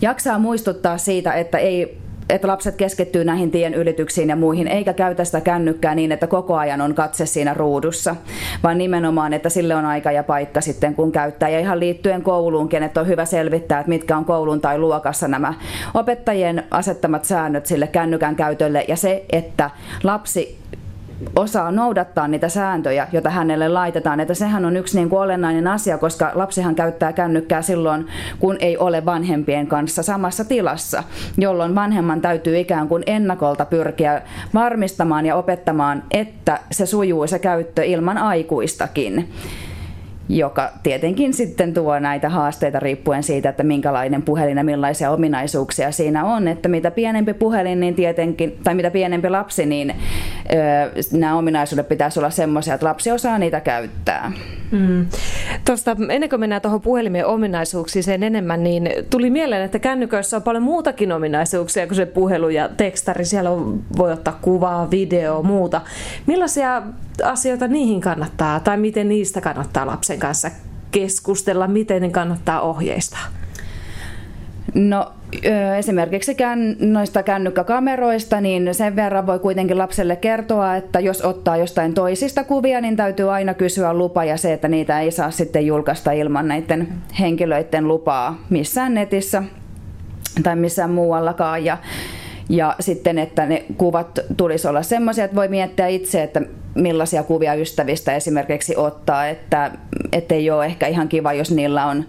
jaksaa 0.00 0.38
muistuttaa 0.38 0.98
siitä, 0.98 1.32
että 1.32 1.58
ei 1.58 2.03
että 2.28 2.48
lapset 2.48 2.76
keskittyy 2.76 3.24
näihin 3.24 3.50
tien 3.50 3.74
ylityksiin 3.74 4.28
ja 4.28 4.36
muihin, 4.36 4.68
eikä 4.68 4.92
käytä 4.92 5.24
sitä 5.24 5.40
kännykkää 5.40 5.94
niin, 5.94 6.12
että 6.12 6.26
koko 6.26 6.56
ajan 6.56 6.80
on 6.80 6.94
katse 6.94 7.26
siinä 7.26 7.54
ruudussa, 7.54 8.16
vaan 8.62 8.78
nimenomaan, 8.78 9.32
että 9.32 9.48
sille 9.48 9.74
on 9.74 9.84
aika 9.84 10.12
ja 10.12 10.24
paikka 10.24 10.60
sitten, 10.60 10.94
kun 10.94 11.12
käyttää. 11.12 11.48
Ja 11.48 11.58
ihan 11.58 11.80
liittyen 11.80 12.22
kouluunkin, 12.22 12.82
että 12.82 13.00
on 13.00 13.06
hyvä 13.06 13.24
selvittää, 13.24 13.80
että 13.80 13.88
mitkä 13.88 14.16
on 14.16 14.24
koulun 14.24 14.60
tai 14.60 14.78
luokassa 14.78 15.28
nämä 15.28 15.54
opettajien 15.94 16.64
asettamat 16.70 17.24
säännöt 17.24 17.66
sille 17.66 17.86
kännykän 17.86 18.36
käytölle 18.36 18.84
ja 18.88 18.96
se, 18.96 19.24
että 19.30 19.70
lapsi 20.02 20.63
osaa 21.36 21.70
noudattaa 21.70 22.28
niitä 22.28 22.48
sääntöjä, 22.48 23.08
joita 23.12 23.30
hänelle 23.30 23.68
laitetaan. 23.68 24.20
Että 24.20 24.34
sehän 24.34 24.64
on 24.64 24.76
yksi 24.76 24.96
niin 24.96 25.08
kuin 25.10 25.20
olennainen 25.20 25.66
asia, 25.66 25.98
koska 25.98 26.30
lapsihan 26.34 26.74
käyttää 26.74 27.12
kännykkää 27.12 27.62
silloin, 27.62 28.06
kun 28.38 28.56
ei 28.60 28.78
ole 28.78 29.04
vanhempien 29.04 29.66
kanssa 29.66 30.02
samassa 30.02 30.44
tilassa, 30.44 31.04
jolloin 31.38 31.74
vanhemman 31.74 32.20
täytyy 32.20 32.58
ikään 32.58 32.88
kuin 32.88 33.02
ennakolta 33.06 33.64
pyrkiä 33.64 34.22
varmistamaan 34.54 35.26
ja 35.26 35.36
opettamaan, 35.36 36.02
että 36.10 36.60
se 36.72 36.86
sujuu 36.86 37.26
se 37.26 37.38
käyttö 37.38 37.84
ilman 37.84 38.18
aikuistakin 38.18 39.28
joka 40.28 40.70
tietenkin 40.82 41.34
sitten 41.34 41.74
tuo 41.74 41.98
näitä 41.98 42.28
haasteita 42.28 42.80
riippuen 42.80 43.22
siitä, 43.22 43.48
että 43.48 43.62
minkälainen 43.62 44.22
puhelin 44.22 44.56
ja 44.56 44.64
millaisia 44.64 45.10
ominaisuuksia 45.10 45.92
siinä 45.92 46.24
on. 46.24 46.48
Että 46.48 46.68
mitä 46.68 46.90
pienempi 46.90 47.34
puhelin, 47.34 47.80
niin 47.80 47.94
tietenkin, 47.94 48.58
tai 48.64 48.74
mitä 48.74 48.90
pienempi 48.90 49.30
lapsi, 49.30 49.66
niin 49.66 49.90
ö, 49.90 51.02
nämä 51.12 51.36
ominaisuudet 51.36 51.88
pitäisi 51.88 52.20
olla 52.20 52.30
semmoisia, 52.30 52.74
että 52.74 52.86
lapsi 52.86 53.10
osaa 53.10 53.38
niitä 53.38 53.60
käyttää. 53.60 54.32
Mm. 54.70 55.06
Tuosta, 55.66 55.96
ennen 56.08 56.30
kuin 56.30 56.40
mennään 56.40 56.62
tuohon 56.62 56.80
puhelimen 56.80 57.26
ominaisuuksiin 57.26 58.02
sen 58.02 58.22
enemmän, 58.22 58.64
niin 58.64 58.90
tuli 59.10 59.30
mieleen, 59.30 59.62
että 59.62 59.78
kännyköissä 59.78 60.36
on 60.36 60.42
paljon 60.42 60.62
muutakin 60.62 61.12
ominaisuuksia 61.12 61.86
kuin 61.86 61.96
se 61.96 62.06
puhelu 62.06 62.48
ja 62.48 62.68
tekstari. 62.68 63.24
Siellä 63.24 63.50
on, 63.50 63.82
voi 63.96 64.12
ottaa 64.12 64.38
kuvaa, 64.42 64.90
video, 64.90 65.42
muuta. 65.42 65.80
Millaisia 66.26 66.82
asioita 67.24 67.68
niihin 67.68 68.00
kannattaa, 68.00 68.60
tai 68.60 68.76
miten 68.76 69.08
niistä 69.08 69.40
kannattaa 69.40 69.86
lapsen 69.86 70.18
kanssa 70.18 70.50
keskustella, 70.90 71.68
miten 71.68 72.02
ne 72.02 72.10
kannattaa 72.10 72.60
ohjeistaa? 72.60 73.26
No 74.74 75.12
esimerkiksi 75.78 76.36
noista 76.80 77.22
kännykkäkameroista, 77.22 78.40
niin 78.40 78.74
sen 78.74 78.96
verran 78.96 79.26
voi 79.26 79.38
kuitenkin 79.38 79.78
lapselle 79.78 80.16
kertoa, 80.16 80.76
että 80.76 81.00
jos 81.00 81.22
ottaa 81.22 81.56
jostain 81.56 81.94
toisista 81.94 82.44
kuvia, 82.44 82.80
niin 82.80 82.96
täytyy 82.96 83.32
aina 83.32 83.54
kysyä 83.54 83.94
lupa 83.94 84.24
ja 84.24 84.36
se, 84.36 84.52
että 84.52 84.68
niitä 84.68 85.00
ei 85.00 85.10
saa 85.10 85.30
sitten 85.30 85.66
julkaista 85.66 86.12
ilman 86.12 86.48
näiden 86.48 86.88
henkilöiden 87.20 87.88
lupaa 87.88 88.38
missään 88.50 88.94
netissä 88.94 89.42
tai 90.42 90.56
missään 90.56 90.90
muuallakaan. 90.90 91.64
Ja, 91.64 91.78
ja 92.48 92.76
sitten, 92.80 93.18
että 93.18 93.46
ne 93.46 93.64
kuvat 93.76 94.20
tulisi 94.36 94.68
olla 94.68 94.82
semmoisia, 94.82 95.24
että 95.24 95.36
voi 95.36 95.48
miettiä 95.48 95.86
itse, 95.86 96.22
että 96.22 96.42
millaisia 96.74 97.22
kuvia 97.22 97.54
ystävistä 97.54 98.14
esimerkiksi 98.14 98.76
ottaa, 98.76 99.28
että 99.28 99.70
ei 100.30 100.50
ole 100.50 100.66
ehkä 100.66 100.86
ihan 100.86 101.08
kiva, 101.08 101.32
jos 101.32 101.50
niillä 101.50 101.86
on 101.86 102.04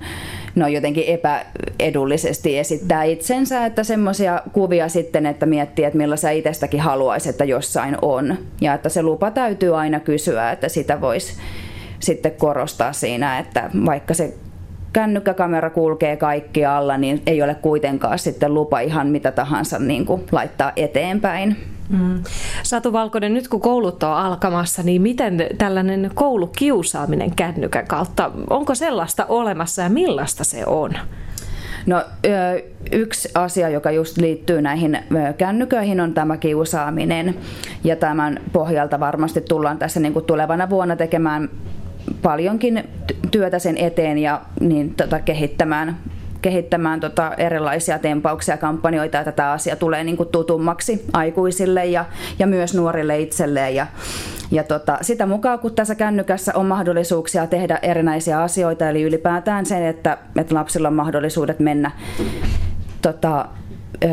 no 0.55 0.67
jotenkin 0.67 1.03
epäedullisesti 1.07 2.57
esittää 2.57 3.03
itsensä, 3.03 3.65
että 3.65 3.83
semmoisia 3.83 4.41
kuvia 4.53 4.89
sitten, 4.89 5.25
että 5.25 5.45
miettii, 5.45 5.85
että 5.85 5.97
millaisia 5.97 6.31
itsestäkin 6.31 6.79
haluaisi, 6.79 7.29
että 7.29 7.45
jossain 7.45 7.97
on. 8.01 8.37
Ja 8.61 8.73
että 8.73 8.89
se 8.89 9.03
lupa 9.03 9.31
täytyy 9.31 9.79
aina 9.79 9.99
kysyä, 9.99 10.51
että 10.51 10.69
sitä 10.69 11.01
voisi 11.01 11.33
sitten 11.99 12.31
korostaa 12.31 12.93
siinä, 12.93 13.39
että 13.39 13.69
vaikka 13.85 14.13
se 14.13 14.33
kännykkäkamera 14.95 15.69
kulkee 15.69 16.17
kaikki 16.17 16.65
alla, 16.65 16.97
niin 16.97 17.21
ei 17.27 17.41
ole 17.41 17.55
kuitenkaan 17.55 18.19
sitten 18.19 18.53
lupa 18.53 18.79
ihan 18.79 19.07
mitä 19.07 19.31
tahansa 19.31 19.79
niin 19.79 20.05
kuin 20.05 20.23
laittaa 20.31 20.71
eteenpäin. 20.75 21.57
Mm. 21.89 22.23
Satu 22.63 22.93
Valkonen, 22.93 23.33
nyt 23.33 23.47
kun 23.47 23.61
koulut 23.61 24.03
on 24.03 24.13
alkamassa, 24.13 24.83
niin 24.83 25.01
miten 25.01 25.47
tällainen 25.57 26.11
koulukiusaaminen 26.13 27.35
kännykän 27.35 27.87
kautta, 27.87 28.31
onko 28.49 28.75
sellaista 28.75 29.25
olemassa 29.25 29.81
ja 29.81 29.89
millaista 29.89 30.43
se 30.43 30.65
on? 30.65 30.91
No 31.85 32.03
yksi 32.91 33.29
asia, 33.33 33.69
joka 33.69 33.91
just 33.91 34.17
liittyy 34.17 34.61
näihin 34.61 34.99
kännyköihin 35.37 36.01
on 36.01 36.13
tämä 36.13 36.37
kiusaaminen 36.37 37.35
ja 37.83 37.95
tämän 37.95 38.39
pohjalta 38.53 38.99
varmasti 38.99 39.41
tullaan 39.41 39.77
tässä 39.77 39.99
niin 39.99 40.13
kuin 40.13 40.25
tulevana 40.25 40.69
vuonna 40.69 40.95
tekemään 40.95 41.49
paljonkin 42.21 42.89
työtä 43.31 43.59
sen 43.59 43.77
eteen 43.77 44.17
ja 44.17 44.41
niin, 44.59 44.95
tota, 44.95 45.19
kehittämään 45.19 45.97
kehittämään 46.45 46.99
tota 46.99 47.33
erilaisia 47.37 47.99
tempauksia 47.99 48.57
kampanjoita, 48.57 49.19
että 49.19 49.31
tämä 49.31 49.51
asia 49.51 49.75
tulee 49.75 50.03
niin 50.03 50.17
kuin 50.17 50.29
tutummaksi 50.29 51.05
aikuisille 51.13 51.85
ja, 51.85 52.05
ja 52.39 52.47
myös 52.47 52.73
nuorille 52.73 53.19
itselleen. 53.19 53.75
Ja, 53.75 53.87
ja 54.51 54.63
tota, 54.63 54.97
sitä 55.01 55.25
mukaan, 55.25 55.59
kun 55.59 55.75
tässä 55.75 55.95
kännykässä 55.95 56.51
on 56.55 56.65
mahdollisuuksia 56.65 57.47
tehdä 57.47 57.79
erinäisiä 57.81 58.41
asioita, 58.41 58.89
eli 58.89 59.01
ylipäätään 59.01 59.65
se, 59.65 59.89
että, 59.89 60.17
että 60.35 60.55
lapsilla 60.55 60.87
on 60.87 60.93
mahdollisuudet 60.93 61.59
mennä 61.59 61.91
tota, 63.01 63.45
ö, 64.03 64.07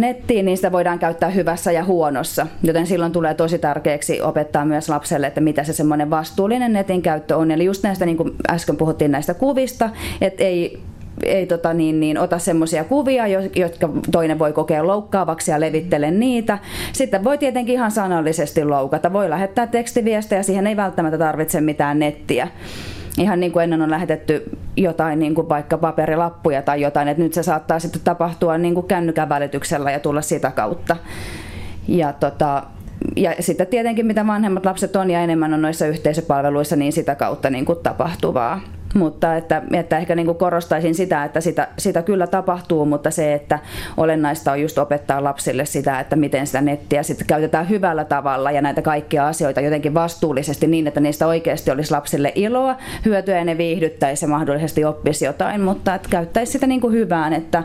nettiin, 0.00 0.44
niin 0.44 0.56
sitä 0.56 0.72
voidaan 0.72 0.98
käyttää 0.98 1.30
hyvässä 1.30 1.72
ja 1.72 1.84
huonossa. 1.84 2.46
Joten 2.62 2.86
silloin 2.86 3.12
tulee 3.12 3.34
tosi 3.34 3.58
tärkeäksi 3.58 4.22
opettaa 4.22 4.64
myös 4.64 4.88
lapselle, 4.88 5.26
että 5.26 5.40
mitä 5.40 5.64
se 5.64 5.72
semmoinen 5.72 6.10
vastuullinen 6.10 6.72
netin 6.72 7.02
käyttö 7.02 7.36
on. 7.36 7.50
Eli 7.50 7.64
just 7.64 7.82
näistä, 7.82 8.06
niin 8.06 8.16
kuin 8.16 8.34
äsken 8.50 8.76
puhuttiin 8.76 9.10
näistä 9.10 9.34
kuvista, 9.34 9.90
että 10.20 10.44
ei 10.44 10.80
ei 11.22 11.46
tota 11.46 11.74
niin, 11.74 12.00
niin, 12.00 12.18
ota 12.18 12.38
semmoisia 12.38 12.84
kuvia, 12.84 13.26
jotka 13.56 13.88
toinen 14.12 14.38
voi 14.38 14.52
kokea 14.52 14.86
loukkaavaksi 14.86 15.50
ja 15.50 15.60
levittele 15.60 16.10
niitä. 16.10 16.58
Sitten 16.92 17.24
voi 17.24 17.38
tietenkin 17.38 17.74
ihan 17.74 17.90
sanallisesti 17.90 18.64
loukata. 18.64 19.12
Voi 19.12 19.30
lähettää 19.30 19.66
tekstiviestejä, 19.66 20.42
siihen 20.42 20.66
ei 20.66 20.76
välttämättä 20.76 21.18
tarvitse 21.18 21.60
mitään 21.60 21.98
nettiä 21.98 22.48
ihan 23.18 23.40
niin 23.40 23.52
kuin 23.52 23.62
ennen 23.62 23.82
on 23.82 23.90
lähetetty 23.90 24.50
jotain 24.76 25.18
niin 25.18 25.34
kuin 25.34 25.48
vaikka 25.48 25.78
paperilappuja 25.78 26.62
tai 26.62 26.80
jotain, 26.80 27.08
että 27.08 27.22
nyt 27.22 27.34
se 27.34 27.42
saattaa 27.42 27.78
sitten 27.78 28.00
tapahtua 28.04 28.58
niin 28.58 28.74
kuin 28.74 28.86
kännykän 28.86 29.28
välityksellä 29.28 29.90
ja 29.90 30.00
tulla 30.00 30.22
sitä 30.22 30.50
kautta. 30.50 30.96
Ja, 31.88 32.12
tota, 32.12 32.62
ja 33.16 33.34
sitten 33.40 33.66
tietenkin 33.66 34.06
mitä 34.06 34.26
vanhemmat 34.26 34.64
lapset 34.64 34.96
on 34.96 35.10
ja 35.10 35.20
enemmän 35.20 35.54
on 35.54 35.62
noissa 35.62 35.86
yhteisöpalveluissa, 35.86 36.76
niin 36.76 36.92
sitä 36.92 37.14
kautta 37.14 37.50
niin 37.50 37.64
kuin 37.64 37.78
tapahtuvaa 37.82 38.60
mutta 38.94 39.36
että, 39.36 39.62
että 39.72 39.98
ehkä 39.98 40.14
niin 40.14 40.26
kuin 40.26 40.38
korostaisin 40.38 40.94
sitä, 40.94 41.24
että 41.24 41.40
sitä, 41.40 41.68
sitä 41.78 42.02
kyllä 42.02 42.26
tapahtuu, 42.26 42.84
mutta 42.84 43.10
se, 43.10 43.34
että 43.34 43.58
olennaista 43.96 44.52
on 44.52 44.60
just 44.60 44.78
opettaa 44.78 45.24
lapsille 45.24 45.64
sitä, 45.64 46.00
että 46.00 46.16
miten 46.16 46.46
sitä 46.46 46.60
nettiä 46.60 47.02
sitten 47.02 47.26
käytetään 47.26 47.68
hyvällä 47.68 48.04
tavalla 48.04 48.50
ja 48.50 48.62
näitä 48.62 48.82
kaikkia 48.82 49.28
asioita 49.28 49.60
jotenkin 49.60 49.94
vastuullisesti 49.94 50.66
niin, 50.66 50.86
että 50.86 51.00
niistä 51.00 51.26
oikeasti 51.26 51.70
olisi 51.70 51.90
lapsille 51.90 52.32
iloa, 52.34 52.76
hyötyä 53.04 53.38
ja 53.38 53.44
ne 53.44 53.58
viihdyttäisi 53.58 54.24
ja 54.24 54.28
mahdollisesti 54.28 54.84
oppisi 54.84 55.24
jotain, 55.24 55.60
mutta 55.60 55.94
että 55.94 56.08
käyttäisi 56.08 56.52
sitä 56.52 56.66
niin 56.66 56.80
kuin 56.80 56.94
hyvään, 56.94 57.32
että, 57.32 57.62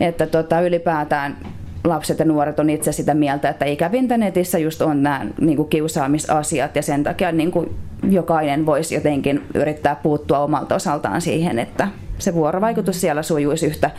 että 0.00 0.26
tota, 0.26 0.60
ylipäätään 0.60 1.36
lapset 1.84 2.18
ja 2.18 2.24
nuoret 2.24 2.58
on 2.58 2.70
itse 2.70 2.92
sitä 2.92 3.14
mieltä, 3.14 3.48
että 3.48 3.64
ikävintä 3.64 4.16
netissä 4.16 4.58
just 4.58 4.82
on 4.82 5.02
nämä 5.02 5.26
niin 5.40 5.56
kuin 5.56 5.68
kiusaamisasiat 5.68 6.76
ja 6.76 6.82
sen 6.82 7.02
takia 7.02 7.32
niin 7.32 7.50
kuin 7.50 7.70
jokainen 8.10 8.66
voisi 8.66 8.94
jotenkin 8.94 9.42
yrittää 9.54 9.96
puuttua 9.96 10.38
omalta 10.38 10.74
osaltaan 10.74 11.20
siihen, 11.20 11.58
että 11.58 11.88
se 12.18 12.34
vuorovaikutus 12.34 13.00
siellä 13.00 13.22
sujuisi 13.22 13.66
yhtä 13.66 13.90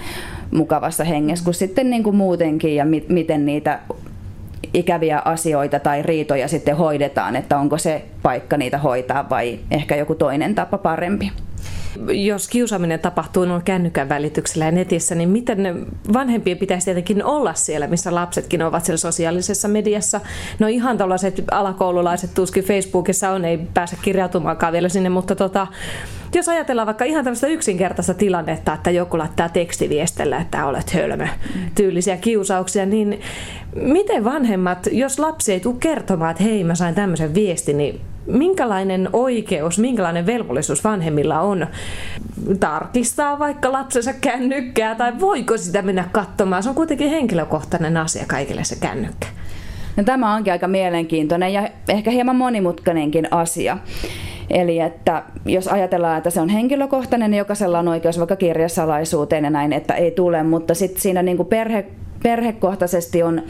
mukavassa 0.52 1.04
hengessä 1.04 1.46
kuin 1.46 1.54
sitten 1.54 1.90
niin 1.90 2.04
kuin 2.04 2.16
muutenkin 2.16 2.76
ja 2.76 2.86
mi- 2.86 3.06
miten 3.10 3.46
niitä 3.46 3.80
ikäviä 4.74 5.22
asioita 5.26 5.80
tai 5.80 6.04
riitoja 6.04 6.48
sitten 6.48 6.78
hoidetaan, 6.78 7.36
että 7.36 7.58
onko 7.58 7.78
se 7.78 8.06
paikka 8.24 8.58
niitä 8.58 8.78
hoitaa 8.78 9.30
vai 9.30 9.60
ehkä 9.72 9.96
joku 9.96 10.16
toinen 10.16 10.56
tapa 10.56 10.78
parempi 10.78 11.32
jos 12.10 12.48
kiusaaminen 12.48 13.00
tapahtuu 13.00 13.46
noin 13.46 13.64
kännykän 13.64 14.10
välityksellä 14.10 14.66
ja 14.66 14.72
netissä, 14.72 15.16
niin 15.16 15.30
miten 15.30 15.86
vanhempien 16.14 16.58
pitäisi 16.58 16.86
tietenkin 16.86 17.24
olla 17.24 17.54
siellä, 17.54 17.88
missä 17.88 18.16
lapsetkin 18.16 18.62
ovat 18.62 18.86
siellä 18.86 18.98
sosiaalisessa 18.98 19.68
mediassa. 19.68 20.22
No 20.60 20.68
ihan 20.68 20.98
tällaiset 20.98 21.44
alakoululaiset 21.52 22.34
tuskin 22.34 22.64
Facebookissa 22.64 23.30
on, 23.30 23.46
ei 23.46 23.58
pääse 23.74 23.98
kirjautumaankaan 24.02 24.74
vielä 24.74 24.90
sinne, 24.90 25.10
mutta 25.10 25.36
tota, 25.36 25.68
jos 26.36 26.50
ajatellaan 26.50 26.86
vaikka 26.86 27.06
ihan 27.06 27.24
tällaista 27.24 27.48
yksinkertaista 27.48 28.14
tilannetta, 28.14 28.74
että 28.74 28.92
joku 28.92 29.18
laittaa 29.18 29.50
tekstiviestellä, 29.50 30.38
että 30.38 30.66
olet 30.66 30.94
hölmö, 30.94 31.28
tyylisiä 31.76 32.18
kiusauksia, 32.18 32.86
niin 32.86 33.22
miten 33.76 34.24
vanhemmat, 34.24 34.88
jos 34.92 35.20
lapsi 35.20 35.54
ei 35.54 35.60
tule 35.60 35.76
kertomaan, 35.80 36.32
että 36.32 36.44
hei 36.44 36.64
mä 36.64 36.76
sain 36.76 36.96
tämmöisen 36.96 37.34
viestin, 37.34 37.78
niin 37.78 38.02
minkälainen 38.28 39.10
oikeus, 39.14 39.80
minkälainen 39.80 40.26
velvollisuus 40.26 40.84
vanhemmilla 40.84 41.40
on 41.40 41.68
tarkistaa 42.60 43.40
vaikka 43.40 43.72
lapsensa 43.72 44.14
kännykkää 44.14 44.96
tai 44.96 45.20
voiko 45.20 45.58
sitä 45.58 45.82
mennä 45.82 46.10
katsomaan? 46.12 46.64
Se 46.64 46.70
on 46.70 46.76
kuitenkin 46.76 47.10
henkilökohtainen 47.10 47.98
asia 47.98 48.26
kaikille 48.28 48.64
se 48.64 48.76
kännykkä. 48.76 49.28
No, 49.98 50.04
tämä 50.04 50.36
onkin 50.36 50.54
aika 50.54 50.68
mielenkiintoinen 50.68 51.54
ja 51.54 51.70
ehkä 51.90 52.12
hieman 52.12 52.36
monimutkainenkin 52.36 53.28
asia. 53.32 53.78
Eli 54.50 54.80
että 54.80 55.24
jos 55.46 55.68
ajatellaan, 55.68 56.18
että 56.18 56.30
se 56.30 56.42
on 56.42 56.50
henkilökohtainen, 56.50 57.32
niin 57.32 57.38
jokaisella 57.38 57.80
on 57.80 57.88
oikeus 57.88 58.20
vaikka 58.20 58.36
kirjasalaisuuteen 58.36 59.44
ja 59.44 59.50
näin, 59.50 59.74
että 59.74 59.94
ei 59.94 60.12
tule, 60.12 60.44
mutta 60.44 60.74
sitten 60.74 61.02
siinä 61.02 61.24
niin 61.24 61.38
kuin 61.38 61.48
perhe, 61.48 61.86
perhekohtaisesti 62.24 63.24
on 63.24 63.42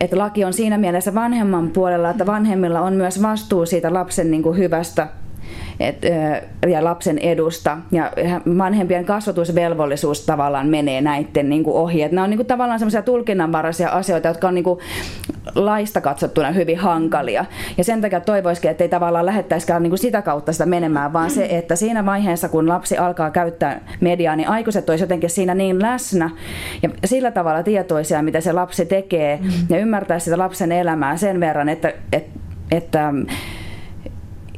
että 0.00 0.18
laki 0.18 0.44
on 0.44 0.52
siinä 0.52 0.78
mielessä 0.78 1.14
vanhemman 1.14 1.70
puolella, 1.70 2.10
että 2.10 2.26
vanhemmilla 2.26 2.80
on 2.80 2.92
myös 2.92 3.22
vastuu 3.22 3.66
siitä 3.66 3.94
lapsen 3.94 4.30
niin 4.30 4.42
kuin 4.42 4.58
hyvästä 4.58 5.08
et, 5.80 5.96
ja 6.68 6.84
lapsen 6.84 7.18
edusta. 7.18 7.78
Ja 7.92 8.12
vanhempien 8.58 9.04
kasvatusvelvollisuus 9.04 10.26
tavallaan 10.26 10.68
menee 10.68 11.00
näiden 11.00 11.48
niin 11.48 11.64
kuin 11.64 11.76
ohi. 11.76 12.02
Et 12.02 12.12
nämä 12.12 12.24
on 12.24 12.30
niin 12.30 12.38
kuin 12.38 12.46
tavallaan 12.46 12.78
semmoisia 12.78 13.02
tulkinnanvaraisia 13.02 13.88
asioita, 13.88 14.28
jotka 14.28 14.48
on 14.48 14.54
niin 14.54 14.64
kuin 14.64 14.80
laista 15.54 16.00
katsottuna 16.00 16.50
hyvin 16.50 16.78
hankalia. 16.78 17.44
Ja 17.78 17.84
sen 17.84 18.00
takia 18.00 18.20
toivoisikin, 18.20 18.70
että 18.70 18.84
ei 18.84 18.88
tavallaan 18.88 19.26
lähettäisikään 19.26 19.82
niin 19.82 19.90
kuin 19.90 19.98
sitä 19.98 20.22
kautta 20.22 20.52
sitä 20.52 20.66
menemään, 20.66 21.12
vaan 21.12 21.30
se, 21.30 21.46
että 21.50 21.76
siinä 21.76 22.06
vaiheessa, 22.06 22.48
kun 22.48 22.68
lapsi 22.68 22.98
alkaa 22.98 23.30
käyttää 23.30 23.80
mediaa, 24.00 24.36
niin 24.36 24.48
aikuiset 24.48 24.90
olisivat 24.90 25.08
jotenkin 25.08 25.30
siinä 25.30 25.54
niin 25.54 25.82
läsnä 25.82 26.30
ja 26.82 26.88
sillä 27.04 27.30
tavalla 27.30 27.62
tietoisia, 27.62 28.22
mitä 28.22 28.40
se 28.40 28.52
lapsi 28.52 28.86
tekee 28.86 29.40
ja 29.68 29.78
ymmärtää 29.78 30.18
sitä 30.18 30.38
lapsen 30.38 30.72
elämää 30.72 31.16
sen 31.16 31.40
verran, 31.40 31.68
että, 31.68 31.92
että, 32.12 32.38
että 32.70 33.12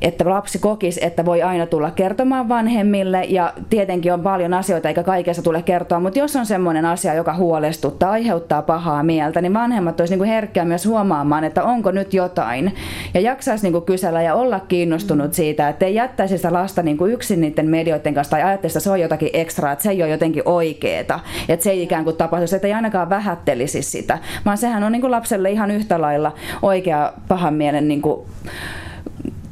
että 0.02 0.30
lapsi 0.30 0.58
kokisi, 0.58 1.04
että 1.04 1.24
voi 1.24 1.42
aina 1.42 1.66
tulla 1.66 1.90
kertomaan 1.90 2.48
vanhemmille 2.48 3.24
ja 3.24 3.52
tietenkin 3.70 4.12
on 4.12 4.20
paljon 4.20 4.54
asioita 4.54 4.88
eikä 4.88 5.02
kaikessa 5.02 5.42
tule 5.42 5.62
kertoa, 5.62 6.00
mutta 6.00 6.18
jos 6.18 6.36
on 6.36 6.46
semmoinen 6.46 6.84
asia, 6.84 7.14
joka 7.14 7.34
huolestuttaa, 7.34 8.10
aiheuttaa 8.10 8.62
pahaa 8.62 9.02
mieltä, 9.02 9.40
niin 9.40 9.54
vanhemmat 9.54 10.00
olisi 10.00 10.16
niin 10.16 10.24
herkkiä 10.24 10.64
myös 10.64 10.86
huomaamaan, 10.86 11.44
että 11.44 11.64
onko 11.64 11.90
nyt 11.90 12.14
jotain. 12.14 12.74
Ja 13.14 13.20
jaksaisi 13.20 13.70
niin 13.70 13.82
kysellä 13.82 14.22
ja 14.22 14.34
olla 14.34 14.60
kiinnostunut 14.60 15.34
siitä, 15.34 15.68
että 15.68 15.86
ei 15.86 15.94
jättäisi 15.94 16.36
sitä 16.36 16.52
lasta 16.52 16.82
niin 16.82 16.98
yksin 17.10 17.40
niiden 17.40 17.66
medioiden 17.66 18.14
kanssa 18.14 18.30
tai 18.30 18.42
ajattelisi, 18.42 18.78
että 18.78 18.84
se 18.84 18.90
on 18.90 19.00
jotakin 19.00 19.30
ekstraa, 19.32 19.72
että 19.72 19.82
se 19.82 19.90
ei 19.90 20.02
ole 20.02 20.10
jotenkin 20.10 20.42
oikeeta, 20.44 21.20
että 21.48 21.64
se 21.64 21.70
ei 21.70 21.82
ikään 21.82 22.04
kuin 22.04 22.16
tapahtuisi, 22.16 22.56
että 22.56 22.68
ei 22.68 22.74
ainakaan 22.74 23.10
vähättelisi 23.10 23.82
sitä, 23.82 24.18
vaan 24.44 24.58
sehän 24.58 24.84
on 24.84 24.92
niin 24.92 25.10
lapselle 25.10 25.50
ihan 25.50 25.70
yhtä 25.70 26.00
lailla 26.00 26.32
oikea 26.62 27.12
pahan 27.28 27.54
mielen 27.54 27.88
niin 27.88 28.02
kuin 28.02 28.26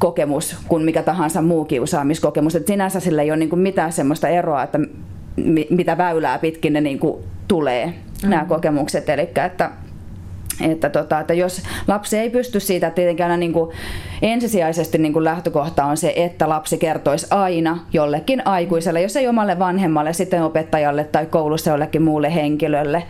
kokemus 0.01 0.55
kuin 0.67 0.83
mikä 0.83 1.03
tahansa 1.03 1.41
muu 1.41 1.65
kiusaamiskokemus. 1.65 2.55
Et 2.55 2.67
sinänsä 2.67 2.99
sillä 2.99 3.21
ei 3.21 3.31
ole 3.31 3.37
niin 3.37 3.59
mitään 3.59 3.91
sellaista 3.91 4.27
eroa, 4.27 4.63
että 4.63 4.79
mitä 5.69 5.97
väylää 5.97 6.39
pitkin 6.39 6.73
ne 6.73 6.81
niin 6.81 6.99
tulee 7.47 7.85
mm-hmm. 7.85 8.29
nämä 8.29 8.45
kokemukset. 8.45 9.09
Eli 9.09 9.21
että 9.21 9.71
että, 10.61 10.89
tota, 10.89 11.19
että 11.19 11.33
jos 11.33 11.63
lapsi 11.87 12.17
ei 12.17 12.29
pysty 12.29 12.59
siitä, 12.59 12.87
että 12.87 12.95
tietenkin 12.95 13.25
aina 13.25 13.37
niin 13.37 13.53
kuin 13.53 13.71
ensisijaisesti 14.21 14.97
niin 14.97 15.13
kuin 15.13 15.25
lähtökohta 15.25 15.85
on 15.85 15.97
se, 15.97 16.13
että 16.15 16.49
lapsi 16.49 16.77
kertoisi 16.77 17.27
aina 17.29 17.79
jollekin 17.93 18.47
aikuiselle, 18.47 19.01
jos 19.01 19.15
ei 19.15 19.27
omalle 19.27 19.59
vanhemmalle, 19.59 20.13
sitten 20.13 20.43
opettajalle 20.43 21.03
tai 21.03 21.25
koulussa 21.25 21.71
jollekin 21.71 22.01
muulle 22.01 22.35
henkilölle, 22.35 23.03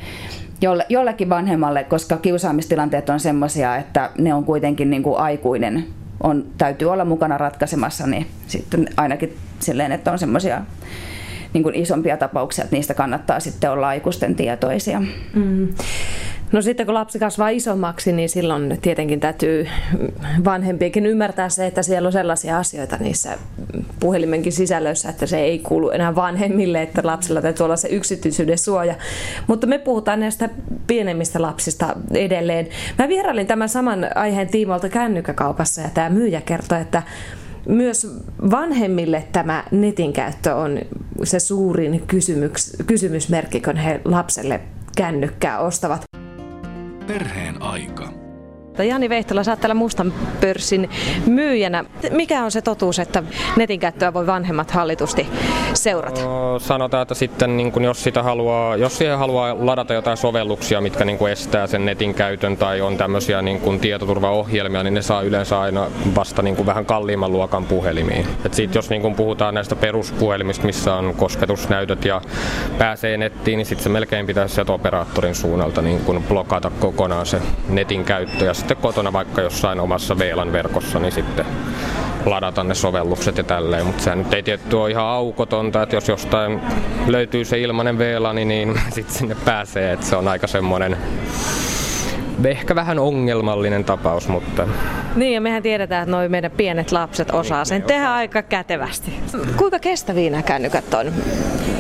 jolle, 0.62 0.86
jollekin 0.90 1.30
vanhemmalle, 1.30 1.84
koska 1.84 2.18
kiusaamistilanteet 2.18 3.10
on 3.10 3.20
sellaisia, 3.20 3.76
että 3.76 4.10
ne 4.18 4.34
on 4.34 4.46
kuitenkin 4.46 4.90
niin 4.90 5.04
kuin 5.04 5.20
aikuinen 5.20 5.86
on, 6.24 6.46
täytyy 6.58 6.92
olla 6.92 7.06
mukana 7.06 7.38
ratkaisemassa, 7.38 8.08
niin 8.08 8.28
sitten 8.48 8.90
ainakin 8.98 9.38
silleen, 9.60 9.92
että 9.92 10.12
on 10.12 10.20
semmoisia 10.20 10.62
niin 11.54 11.76
isompia 11.76 12.18
tapauksia, 12.18 12.64
että 12.64 12.76
niistä 12.76 12.94
kannattaa 12.94 13.40
sitten 13.40 13.72
olla 13.72 13.88
aikuisten 13.88 14.36
tietoisia. 14.36 15.02
Mm. 15.34 15.68
No 16.52 16.62
sitten 16.62 16.86
kun 16.86 16.96
lapsi 16.96 17.20
kasvaa 17.20 17.50
isommaksi, 17.50 18.12
niin 18.12 18.30
silloin 18.30 18.78
tietenkin 18.82 19.20
täytyy 19.20 19.68
vanhempienkin 20.44 21.06
ymmärtää 21.06 21.50
se, 21.50 21.68
että 21.68 21.84
siellä 21.84 22.08
on 22.08 22.12
sellaisia 22.12 22.58
asioita 22.58 22.98
niissä 22.98 23.38
puhelimenkin 24.00 24.52
sisällöissä, 24.52 25.10
että 25.10 25.26
se 25.26 25.40
ei 25.40 25.60
kuulu 25.60 25.90
enää 25.90 26.16
vanhemmille, 26.16 26.82
että 26.82 27.02
lapsilla 27.04 27.42
täytyy 27.42 27.64
olla 27.64 27.76
se 27.76 27.88
yksityisyyden 27.88 28.58
suoja. 28.58 28.96
Mutta 29.48 29.68
me 29.68 29.78
puhutaan 29.78 30.20
näistä 30.20 30.50
pienemmistä 30.88 31.42
lapsista 31.42 31.96
edelleen. 32.14 32.68
Mä 32.98 33.08
vierailin 33.08 33.48
tämän 33.48 33.70
saman 33.70 34.08
aiheen 34.16 34.48
tiimoilta 34.48 34.90
kännykkäkaupassa 34.90 35.82
ja 35.82 35.90
tämä 35.94 36.10
myyjä 36.10 36.42
kertoi, 36.42 36.82
että 36.82 37.04
myös 37.66 38.22
vanhemmille 38.52 39.24
tämä 39.32 39.64
netin 39.72 40.14
käyttö 40.14 40.56
on 40.56 40.80
se 41.24 41.40
suurin 41.40 42.04
kysymys, 42.08 42.78
kysymysmerkki, 42.88 43.62
kun 43.62 43.78
he 43.78 44.02
lapselle 44.06 44.62
kännykkää 44.96 45.60
ostavat. 45.60 46.21
Perheen 47.12 47.62
aika. 47.62 48.10
Jani 48.88 49.10
Vehtola, 49.10 49.44
sä 49.44 49.52
oot 49.52 49.60
täällä 49.62 49.74
mustan 49.74 50.14
pörssin 50.42 50.90
myyjänä. 51.26 51.86
Mikä 52.12 52.44
on 52.44 52.52
se 52.52 52.62
totuus, 52.62 53.00
että 53.00 53.24
netin 53.56 53.80
käyttöä 53.80 54.14
voi 54.14 54.28
vanhemmat 54.28 54.72
hallitusti 54.72 55.28
seurata? 55.82 56.22
No, 56.22 56.60
sanotaan, 56.60 57.02
että 57.02 57.16
sitten 57.16 57.58
niin 57.58 57.72
kun 57.72 57.84
jos, 57.84 58.04
sitä 58.04 58.24
haluaa, 58.24 58.76
jos 58.76 58.98
siihen 58.98 59.18
haluaa 59.18 59.56
ladata 59.60 59.94
jotain 59.94 60.18
sovelluksia, 60.18 60.82
mitkä 60.82 61.06
niin 61.06 61.28
estää 61.32 61.68
sen 61.68 61.86
netin 61.86 62.14
käytön 62.14 62.58
tai 62.58 62.82
on 62.82 62.98
tämmöisiä 62.98 63.42
niin 63.42 63.60
kun 63.60 63.80
tietoturvaohjelmia, 63.80 64.84
niin 64.84 64.94
ne 64.94 65.02
saa 65.02 65.22
yleensä 65.22 65.60
aina 65.60 65.88
vasta 66.16 66.42
niin 66.42 66.66
vähän 66.66 66.86
kalliimman 66.86 67.32
luokan 67.32 67.66
puhelimiin. 67.66 68.28
Et 68.46 68.54
sit, 68.54 68.76
jos 68.76 68.90
niin 68.90 69.02
kun 69.02 69.16
puhutaan 69.16 69.54
näistä 69.54 69.76
peruspuhelimista, 69.76 70.66
missä 70.66 70.94
on 70.94 71.14
kosketusnäytöt 71.18 72.06
ja 72.06 72.22
pääsee 72.78 73.18
nettiin, 73.18 73.58
niin 73.58 73.66
sitten 73.66 73.84
se 73.84 73.90
melkein 73.90 74.28
pitäisi 74.28 74.56
sieltä 74.56 74.74
operaattorin 74.74 75.36
suunnalta 75.36 75.82
niin 75.82 76.00
kun 76.00 76.24
blokata 76.28 76.72
kokonaan 76.80 77.26
se 77.26 77.42
netin 77.70 78.04
käyttö 78.04 78.46
ja 78.46 78.54
sitten 78.54 78.78
kotona 78.78 79.14
vaikka 79.14 79.42
jossain 79.42 79.80
omassa 79.80 80.18
VLAN-verkossa, 80.18 81.00
niin 81.00 81.12
sitten 81.12 81.46
ladata 82.26 82.64
ne 82.64 82.76
sovellukset 82.76 83.38
ja 83.38 83.44
tälleen, 83.44 83.86
mutta 83.86 84.04
sehän 84.04 84.20
nyt 84.20 84.34
ei 84.34 84.44
tietty 84.44 84.76
ole 84.76 84.92
ihan 84.92 85.06
aukotonta, 85.06 85.84
että 85.84 85.96
jos 85.96 86.08
jostain 86.08 86.62
löytyy 87.08 87.46
se 87.46 87.60
ilmainen 87.60 87.98
VLAN, 87.98 88.36
niin 88.36 88.82
sitten 88.96 89.16
sinne 89.16 89.36
pääsee, 89.46 89.94
että 89.94 90.06
se 90.06 90.16
on 90.16 90.28
aika 90.28 90.48
semmoinen 90.48 90.98
ehkä 92.50 92.76
vähän 92.76 93.00
ongelmallinen 93.00 93.86
tapaus, 93.86 94.28
mutta... 94.28 94.68
Niin, 95.16 95.34
ja 95.34 95.42
mehän 95.42 95.64
tiedetään, 95.64 96.04
että 96.04 96.12
noi 96.12 96.30
meidän 96.30 96.52
pienet 96.52 96.92
lapset 96.92 97.32
osaa 97.32 97.66
sen 97.66 97.84
tehdä 97.84 98.14
aika 98.14 98.42
kätevästi. 98.42 99.14
Kuinka 99.58 99.80
kestäviä 99.80 100.30
nämä 100.30 100.44
kännykät 100.44 100.94
on? 100.94 101.14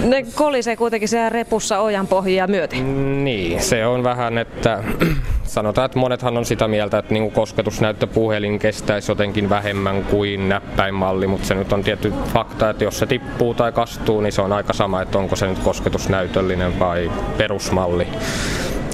Ne 0.03 0.25
kolisee 0.35 0.75
kuitenkin 0.75 1.09
siellä 1.09 1.29
repussa 1.29 1.79
ojan 1.79 2.07
pohjia 2.07 2.47
myöten. 2.47 3.23
Niin, 3.23 3.61
se 3.61 3.85
on 3.85 4.03
vähän, 4.03 4.37
että 4.37 4.83
sanotaan, 5.43 5.85
että 5.85 5.99
monethan 5.99 6.37
on 6.37 6.45
sitä 6.45 6.67
mieltä, 6.67 6.97
että 6.97 7.13
niin 7.13 7.31
kosketusnäyttöpuhelin 7.31 8.59
kestäisi 8.59 9.11
jotenkin 9.11 9.49
vähemmän 9.49 10.03
kuin 10.03 10.49
näppäinmalli, 10.49 11.27
mutta 11.27 11.47
se 11.47 11.55
nyt 11.55 11.73
on 11.73 11.83
tietty 11.83 12.13
fakta, 12.33 12.69
että 12.69 12.83
jos 12.83 12.99
se 12.99 13.05
tippuu 13.05 13.53
tai 13.53 13.71
kastuu, 13.71 14.21
niin 14.21 14.31
se 14.31 14.41
on 14.41 14.53
aika 14.53 14.73
sama, 14.73 15.01
että 15.01 15.17
onko 15.17 15.35
se 15.35 15.47
nyt 15.47 15.59
kosketusnäytöllinen 15.59 16.79
vai 16.79 17.11
perusmalli. 17.37 18.07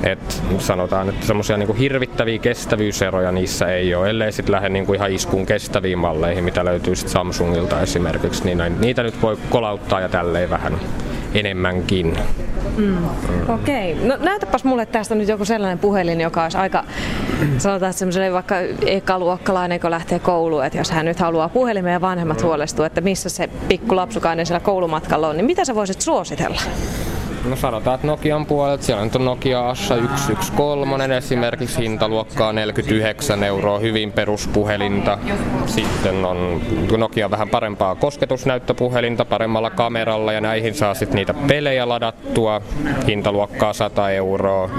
Et 0.04 0.44
sanotaan, 0.60 1.10
että 1.10 1.26
semmoisia 1.26 1.58
niin 1.58 1.76
hirvittäviä 1.76 2.40
kestävyyseroja 2.40 3.32
niissä 3.32 3.68
ei 3.68 3.96
ole, 3.96 4.10
ellei 4.10 4.32
sitten 4.32 4.52
lähde 4.52 4.70
niin 4.70 4.86
kuin 4.86 4.96
ihan 4.96 5.12
iskuun 5.12 5.46
kestäviin 5.46 6.00
malleihin, 6.00 6.44
mitä 6.44 6.66
löytyy 6.66 6.96
sit 6.96 7.08
Samsungilta 7.08 7.82
esimerkiksi, 7.82 8.46
niin 8.46 8.80
niitä 8.80 9.04
nyt 9.04 9.22
voi 9.22 9.38
kolauttaa 9.50 10.02
ja 10.02 10.10
tälleen 10.10 10.50
vähän 10.50 10.80
enemmänkin. 11.34 12.18
Mm. 12.78 12.98
Okei. 13.50 13.94
Okay. 13.94 14.08
No 14.08 14.18
näytäpäs 14.20 14.64
mulle 14.64 14.86
tästä 14.86 15.16
nyt 15.16 15.28
joku 15.28 15.46
sellainen 15.46 15.80
puhelin, 15.80 16.22
joka 16.22 16.44
olisi 16.44 16.58
aika, 16.58 16.84
sanotaan 17.58 17.94
semmoiselle 17.94 18.34
vaikka 18.34 18.56
ekaluokkalainen, 18.86 19.80
kun 19.80 19.92
lähtee 19.92 20.20
kouluun, 20.20 20.66
että 20.66 20.78
jos 20.78 20.92
hän 20.92 21.06
nyt 21.06 21.20
haluaa 21.20 21.50
puhelimeen 21.50 21.94
ja 21.94 22.02
vanhemmat 22.02 22.44
huolestuu, 22.44 22.86
että 22.86 23.02
missä 23.02 23.30
se 23.30 23.50
pikku 23.68 23.96
lapsukainen 23.96 24.46
siellä 24.46 24.60
koulumatkalla 24.60 25.28
on, 25.28 25.38
niin 25.38 25.46
mitä 25.46 25.66
sä 25.66 25.76
voisit 25.76 26.02
suositella? 26.02 26.62
No 27.46 27.56
sanotaan, 27.56 27.96
että 27.96 28.08
Nokian 28.08 28.46
puolelta 28.46 28.84
siellä 28.84 29.02
on 29.16 29.26
Nokia 29.26 29.70
Asha 29.70 29.96
113 30.16 31.16
esimerkiksi 31.16 31.82
hintaluokkaa 31.82 32.54
49 32.54 33.44
euroa, 33.44 33.80
hyvin 33.80 34.12
peruspuhelinta. 34.12 35.18
Sitten 35.66 36.26
on 36.26 36.62
Nokia 36.98 37.32
vähän 37.32 37.50
parempaa 37.50 37.96
kosketusnäyttöpuhelinta 37.96 39.26
paremmalla 39.26 39.70
kameralla 39.70 40.34
ja 40.34 40.42
näihin 40.42 40.76
saa 40.76 40.94
sitten 40.94 41.16
niitä 41.16 41.34
pelejä 41.34 41.90
ladattua, 41.90 42.62
hintaluokkaa 43.08 43.74
100 43.74 44.10
euroa. 44.10 44.70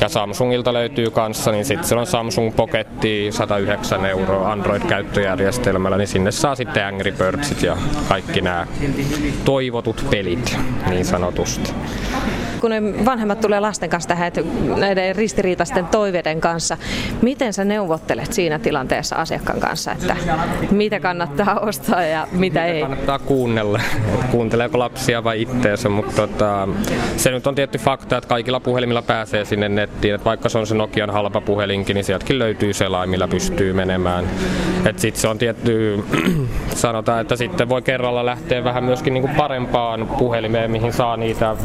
Ja 0.00 0.08
Samsungilta 0.08 0.72
löytyy 0.72 1.10
kanssa, 1.10 1.52
niin 1.52 1.64
sitten 1.64 1.88
siellä 1.88 2.00
on 2.00 2.06
Samsung 2.06 2.56
Pocketti 2.56 3.28
109 3.32 4.06
euroa 4.06 4.52
Android-käyttöjärjestelmällä, 4.52 5.96
niin 5.96 6.08
sinne 6.08 6.30
saa 6.30 6.54
sitten 6.54 6.86
Angry 6.86 7.12
Birdsit 7.12 7.62
ja 7.62 7.76
kaikki 8.08 8.40
nämä 8.40 8.66
toivotut 9.44 10.06
pelit 10.10 10.58
niin 10.88 11.04
sanotusti 11.04 11.72
Okay. 11.96 12.47
Kun 12.60 12.70
ne 12.70 13.04
vanhemmat 13.04 13.40
tulee 13.40 13.60
lasten 13.60 13.90
kanssa 13.90 14.08
tähän, 14.08 14.28
että 14.28 14.40
näiden 14.76 15.16
ristiriitaisten 15.16 15.86
toiveiden 15.86 16.40
kanssa, 16.40 16.76
miten 17.22 17.52
sä 17.52 17.64
neuvottelet 17.64 18.32
siinä 18.32 18.58
tilanteessa 18.58 19.16
asiakkaan 19.16 19.60
kanssa, 19.60 19.92
että 19.92 20.16
mitä 20.70 21.00
kannattaa 21.00 21.60
ostaa 21.60 22.02
ja 22.02 22.26
mitä 22.32 22.64
ei? 22.64 22.80
Kannattaa 22.80 23.18
kuunnella, 23.18 23.80
että 24.14 24.26
kuunteleeko 24.30 24.78
lapsia 24.78 25.24
vai 25.24 25.42
itteensä, 25.42 25.88
mutta 25.88 26.26
tota, 26.26 26.68
se 27.16 27.30
nyt 27.30 27.46
on 27.46 27.54
tietty 27.54 27.78
fakta, 27.78 28.16
että 28.16 28.28
kaikilla 28.28 28.60
puhelimilla 28.60 29.02
pääsee 29.02 29.44
sinne 29.44 29.68
nettiin, 29.68 30.14
että 30.14 30.24
vaikka 30.24 30.48
se 30.48 30.58
on 30.58 30.66
se 30.66 30.74
Nokian 30.74 31.10
halpa 31.10 31.40
puhelinkin, 31.40 31.94
niin 31.94 32.04
sieltäkin 32.04 32.38
löytyy 32.38 32.72
selain, 32.72 33.10
millä 33.10 33.28
pystyy 33.28 33.72
menemään. 33.72 34.24
Sitten 34.96 35.20
se 35.20 35.28
on 35.28 35.38
tietty, 35.38 36.04
sanotaan, 36.74 37.20
että 37.20 37.36
sitten 37.36 37.68
voi 37.68 37.82
kerralla 37.82 38.26
lähteä 38.26 38.64
vähän 38.64 38.84
myöskin 38.84 39.14
niinku 39.14 39.30
parempaan 39.36 40.08
puhelimeen, 40.18 40.70
mihin 40.70 40.92
saa 40.92 41.16
niitä 41.16 41.56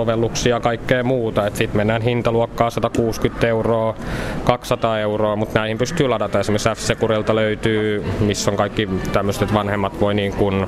tietoturvasovelluksia 0.00 0.56
ja 0.56 0.60
kaikkea 0.60 1.04
muuta. 1.04 1.50
Sitten 1.54 1.76
mennään 1.76 2.02
hintaluokkaa 2.02 2.70
160 2.70 3.46
euroa, 3.46 3.94
200 4.44 4.98
euroa, 4.98 5.36
mutta 5.36 5.58
näihin 5.58 5.78
pystyy 5.78 6.08
ladata. 6.08 6.40
Esimerkiksi 6.40 6.68
F-Securilta 6.68 7.34
löytyy, 7.34 8.04
missä 8.20 8.50
on 8.50 8.56
kaikki 8.56 8.88
tämmöiset, 9.12 9.42
että 9.42 9.54
vanhemmat 9.54 10.00
voi 10.00 10.14
niin 10.14 10.32
kuin 10.32 10.66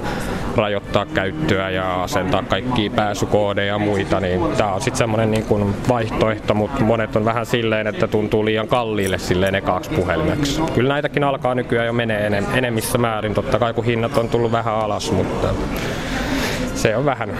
rajoittaa 0.57 1.07
käyttöä 1.07 1.71
ja 1.71 2.03
asentaa 2.03 2.43
kaikki 2.43 2.91
pääsykoodeja 2.91 3.73
ja 3.73 3.79
muita. 3.79 4.21
Niin 4.21 4.41
tämä 4.57 4.73
on 4.73 4.81
sitten 4.81 4.99
semmoinen 4.99 5.31
niin 5.31 5.75
vaihtoehto, 5.89 6.55
mutta 6.55 6.85
monet 6.85 7.17
on 7.17 7.25
vähän 7.25 7.47
silleen, 7.47 7.87
että 7.87 8.09
tuntuu 8.09 8.45
liian 8.45 8.69
kalliille 8.69 9.19
silleen 9.19 9.55
ekaaksi 9.55 9.91
puhelimeksi. 9.91 10.63
Kyllä 10.75 10.89
näitäkin 10.89 11.25
alkaa 11.25 11.55
nykyään 11.55 11.87
jo 11.87 11.93
menee 11.93 12.43
enemmissä 12.55 12.99
määrin, 12.99 13.35
totta 13.35 13.59
kai 13.59 13.75
kun 13.75 13.85
hinnat 13.85 14.19
on 14.19 14.29
tullut 14.29 14.53
vähän 14.53 14.75
alas, 14.75 15.13
mutta 15.13 15.49
se 16.75 16.97
on 16.97 17.05
vähän 17.05 17.31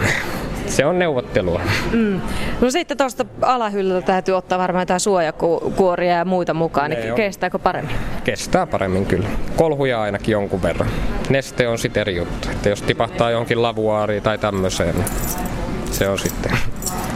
se 0.67 0.85
on 0.85 0.99
neuvottelua. 0.99 1.61
Mm. 1.91 2.21
No 2.61 2.71
sitten 2.71 2.97
tuosta 2.97 3.25
alahyllyltä 3.41 4.07
täytyy 4.07 4.35
ottaa 4.35 4.59
varmaan 4.59 4.81
jotain 4.81 4.99
suojakuoria 4.99 6.15
ja 6.17 6.25
muita 6.25 6.53
mukaan, 6.53 6.89
niin 6.89 7.09
ne 7.09 7.15
kestääkö 7.15 7.59
paremmin? 7.59 7.95
Kestää 8.23 8.67
paremmin 8.67 9.05
kyllä. 9.05 9.27
Kolhuja 9.55 10.01
ainakin 10.01 10.31
jonkun 10.31 10.61
verran. 10.61 10.89
Neste 11.29 11.67
on 11.67 11.77
sitten 11.77 12.01
eri 12.01 12.15
juttu. 12.15 12.47
Että 12.51 12.69
jos 12.69 12.81
tipahtaa 12.81 13.31
jonkin 13.31 13.61
lavuaariin 13.61 14.23
tai 14.23 14.37
tämmöiseen, 14.37 14.95
niin 14.95 15.07
se 15.91 16.09
on 16.09 16.19
sitten 16.19 16.57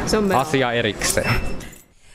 se 0.07 0.17
on 0.17 0.31
asia 0.31 0.71
erikseen. 0.71 1.31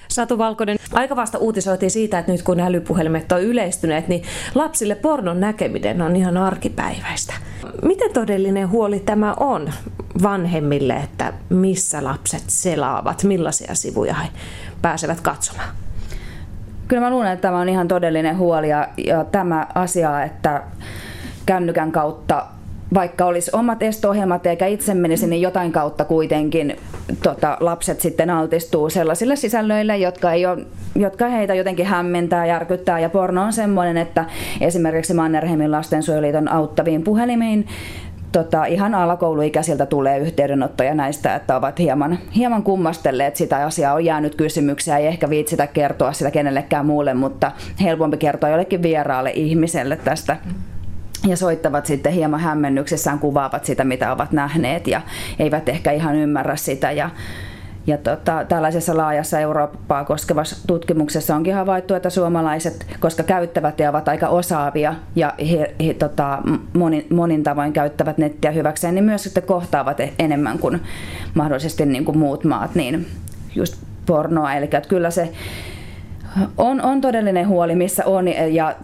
Satu 0.09 0.39
Valkonen, 0.39 0.77
aika 0.93 1.17
vasta 1.17 1.39
uutisoitiin 1.39 1.91
siitä, 1.91 2.19
että 2.19 2.33
nyt 2.33 2.43
kun 2.43 2.61
älypuhelimet 2.61 3.33
on 3.33 3.43
yleistyneet, 3.43 4.09
niin 4.09 4.23
lapsille 4.55 4.95
pornon 4.95 5.41
näkeminen 5.41 6.03
on 6.03 6.17
ihan 6.17 6.37
arkipäiväistä. 6.37 7.35
Miten 7.83 8.13
todellinen 8.13 8.71
huoli 8.71 9.01
tämä 9.01 9.35
on 9.41 9.73
vanhemmille, 10.23 10.95
että 10.95 11.33
missä 11.49 12.05
lapset 12.05 12.45
selaavat, 12.47 13.25
millaisia 13.25 13.75
sivuja 13.75 14.15
he 14.15 14.29
pääsevät 14.83 15.21
katsomaan? 15.21 15.69
Kyllä 16.89 17.03
mä 17.03 17.11
luulen, 17.11 17.33
että 17.33 17.49
tämä 17.49 17.61
on 17.61 17.69
ihan 17.69 17.89
todellinen 17.89 18.39
huoli 18.39 18.69
ja, 18.69 18.89
ja 19.07 19.25
tämä 19.25 19.67
asia, 19.75 20.23
että 20.23 20.63
kännykän 21.47 21.93
kautta 21.93 22.47
vaikka 22.95 23.25
olisi 23.25 23.51
omat 23.55 23.83
esto-ohjelmat 23.83 24.47
eikä 24.47 24.67
itse 24.67 24.95
menisi, 24.95 25.27
niin 25.27 25.43
jotain 25.43 25.73
kautta 25.73 26.05
kuitenkin 26.05 26.77
tota, 27.23 27.57
lapset 27.61 28.01
sitten 28.01 28.31
altistuu 28.31 28.91
sellaisille 28.91 29.37
sisällöille, 29.37 29.97
jotka, 29.97 30.33
ei 30.33 30.47
ole, 30.47 30.67
jotka 30.95 31.29
heitä 31.29 31.55
jotenkin 31.55 31.87
hämmentää, 31.87 32.47
järkyttää. 32.47 32.99
Ja 32.99 33.11
porno 33.11 33.43
on 33.43 33.53
semmoinen, 33.53 33.97
että 33.97 34.25
esimerkiksi 34.61 35.15
Mannerheimin 35.15 35.73
lastensuojeliiton 35.73 36.49
auttaviin 36.49 37.03
puhelimiin 37.03 37.67
tota, 38.33 38.65
ihan 38.65 38.95
alakouluikäisiltä 38.95 39.87
tulee 39.87 40.19
yhteydenottoja 40.19 40.95
näistä, 40.95 41.35
että 41.35 41.57
ovat 41.57 41.79
hieman, 41.79 42.19
hieman 42.37 42.63
kummastelleet 42.63 43.37
sitä 43.37 43.57
asiaa. 43.67 43.95
On 43.95 44.05
jäänyt 44.05 44.35
kysymyksiä, 44.35 44.99
ei 44.99 45.07
ehkä 45.07 45.31
viitsitä 45.31 45.67
kertoa 45.67 46.13
sitä 46.13 46.31
kenellekään 46.31 46.87
muulle, 46.87 47.15
mutta 47.15 47.53
helpompi 47.83 48.17
kertoa 48.17 48.51
jollekin 48.51 48.83
vieraalle 48.83 49.31
ihmiselle 49.31 49.97
tästä 49.97 50.37
ja 51.27 51.37
soittavat 51.37 51.87
sitten 51.87 52.13
hieman 52.13 52.41
hämmennyksessään, 52.41 53.19
kuvaavat 53.19 53.65
sitä, 53.65 53.85
mitä 53.85 54.13
ovat 54.13 54.33
nähneet 54.33 54.87
ja 54.87 55.01
eivät 55.39 55.69
ehkä 55.69 55.93
ihan 55.93 56.17
ymmärrä 56.17 56.57
sitä. 56.57 56.93
Ja, 56.93 57.11
ja 57.87 57.99
tota, 57.99 58.45
tällaisessa 58.49 58.97
laajassa 58.97 59.41
Eurooppaa 59.41 60.05
koskevassa 60.05 60.67
tutkimuksessa 60.67 61.37
onkin 61.37 61.55
havaittu, 61.55 61.95
että 61.95 62.11
suomalaiset, 62.11 62.87
koska 63.01 63.23
käyttävät 63.23 63.81
ja 63.81 63.91
ovat 63.91 64.09
aika 64.09 64.29
osaavia 64.29 64.95
ja 65.17 65.35
he, 65.51 65.75
he, 65.87 65.95
tota, 65.95 66.39
monin, 66.73 67.07
monin 67.11 67.43
tavoin 67.43 67.73
käyttävät 67.73 68.19
nettiä 68.19 68.51
hyväkseen, 68.51 68.95
niin 68.95 69.05
myös 69.05 69.23
sitten 69.23 69.43
kohtaavat 69.43 69.99
enemmän 70.19 70.59
kuin 70.59 70.81
mahdollisesti 71.35 71.87
niin 71.87 72.05
kuin 72.05 72.19
muut 72.19 72.45
maat, 72.45 72.75
niin 72.75 73.07
just 73.55 73.77
pornoa. 74.07 74.55
Eli 74.55 74.65
että 74.65 74.89
kyllä 74.89 75.11
se 75.11 75.33
On, 76.59 76.83
on 76.83 77.01
todellinen 77.01 77.49
huoli, 77.49 77.75
missä 77.75 78.05
on, 78.07 78.29
ja 78.29 78.75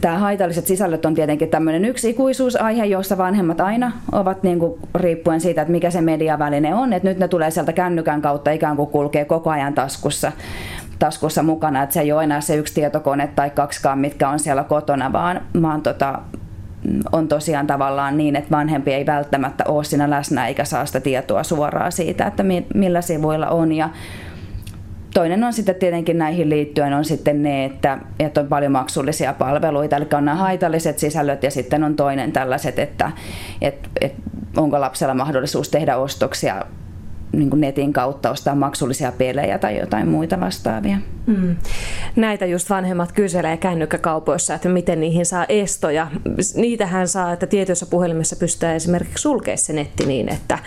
tämä 0.00 0.18
haitalliset 0.18 0.66
sisällöt 0.66 1.04
on 1.04 1.14
tietenkin 1.14 1.48
tämmöinen 1.48 1.84
yksi 1.84 2.10
ikuisuusaihe, 2.10 2.84
jossa 2.84 3.18
vanhemmat 3.18 3.60
aina 3.60 3.92
ovat 4.12 4.42
niin 4.42 4.58
kuin, 4.58 4.80
riippuen 4.94 5.40
siitä, 5.40 5.62
että 5.62 5.72
mikä 5.72 5.90
se 5.90 6.00
mediaväline 6.00 6.74
on, 6.74 6.92
että 6.92 7.08
nyt 7.08 7.18
ne 7.18 7.28
tulee 7.28 7.50
sieltä 7.50 7.72
kännykän 7.72 8.22
kautta 8.22 8.50
ikään 8.50 8.76
kuin 8.76 8.90
kulkee 8.90 9.24
koko 9.24 9.50
ajan 9.50 9.74
taskussa 9.74 10.32
taskussa 10.98 11.42
mukana, 11.42 11.82
että 11.82 11.92
se 11.92 12.00
ei 12.00 12.12
ole 12.12 12.24
enää 12.24 12.40
se 12.40 12.56
yksi 12.56 12.74
tietokone 12.74 13.30
tai 13.36 13.50
kaksikaan, 13.50 13.98
mitkä 13.98 14.28
on 14.28 14.38
siellä 14.38 14.64
kotona, 14.64 15.12
vaan, 15.12 15.40
vaan 15.62 15.82
tota, 15.82 16.18
on 17.12 17.28
tosiaan 17.28 17.66
tavallaan 17.66 18.16
niin, 18.16 18.36
että 18.36 18.50
vanhempi 18.50 18.92
ei 18.92 19.06
välttämättä 19.06 19.64
ole 19.68 19.84
siinä 19.84 20.10
läsnä 20.10 20.46
eikä 20.46 20.64
saa 20.64 20.86
sitä 20.86 21.00
tietoa 21.00 21.42
suoraan 21.42 21.92
siitä, 21.92 22.26
että 22.26 22.44
millä 22.74 23.00
sivuilla 23.00 23.48
on. 23.48 23.72
Ja 23.72 23.88
toinen 25.14 25.44
on 25.44 25.52
sitten 25.52 25.74
tietenkin 25.74 26.18
näihin 26.18 26.50
liittyen 26.50 26.92
on 26.92 27.04
sitten 27.04 27.42
ne, 27.42 27.64
että, 27.64 27.98
että 28.18 28.40
on 28.40 28.48
paljon 28.48 28.72
maksullisia 28.72 29.32
palveluita, 29.32 29.96
eli 29.96 30.06
on 30.14 30.24
nämä 30.24 30.36
haitalliset 30.36 30.98
sisällöt 30.98 31.42
ja 31.42 31.50
sitten 31.50 31.84
on 31.84 31.96
toinen 31.96 32.32
tällaiset, 32.32 32.78
että, 32.78 33.12
että, 33.62 33.88
että 34.00 34.22
onko 34.56 34.80
lapsella 34.80 35.14
mahdollisuus 35.14 35.68
tehdä 35.68 35.96
ostoksia 35.96 36.64
niin 37.32 37.50
kuin 37.50 37.60
netin 37.60 37.92
kautta 37.92 38.30
ostaa 38.30 38.54
maksullisia 38.54 39.12
pelejä 39.12 39.58
tai 39.58 39.78
jotain 39.78 40.08
muita 40.08 40.40
vastaavia. 40.40 40.98
Mm. 41.26 41.56
Näitä 42.16 42.46
just 42.46 42.70
vanhemmat 42.70 43.12
kyselee 43.12 43.56
kännykkäkaupoissa, 43.56 44.54
että 44.54 44.68
miten 44.68 45.00
niihin 45.00 45.26
saa 45.26 45.46
estoja. 45.48 46.06
Niitähän 46.54 47.08
saa, 47.08 47.32
että 47.32 47.46
tietyissä 47.46 47.86
puhelimessa 47.86 48.36
pystytään 48.36 48.76
esimerkiksi 48.76 49.22
sulkemaan 49.22 49.58
se 49.58 49.72
netti 49.72 50.06
niin, 50.06 50.28
että 50.28 50.58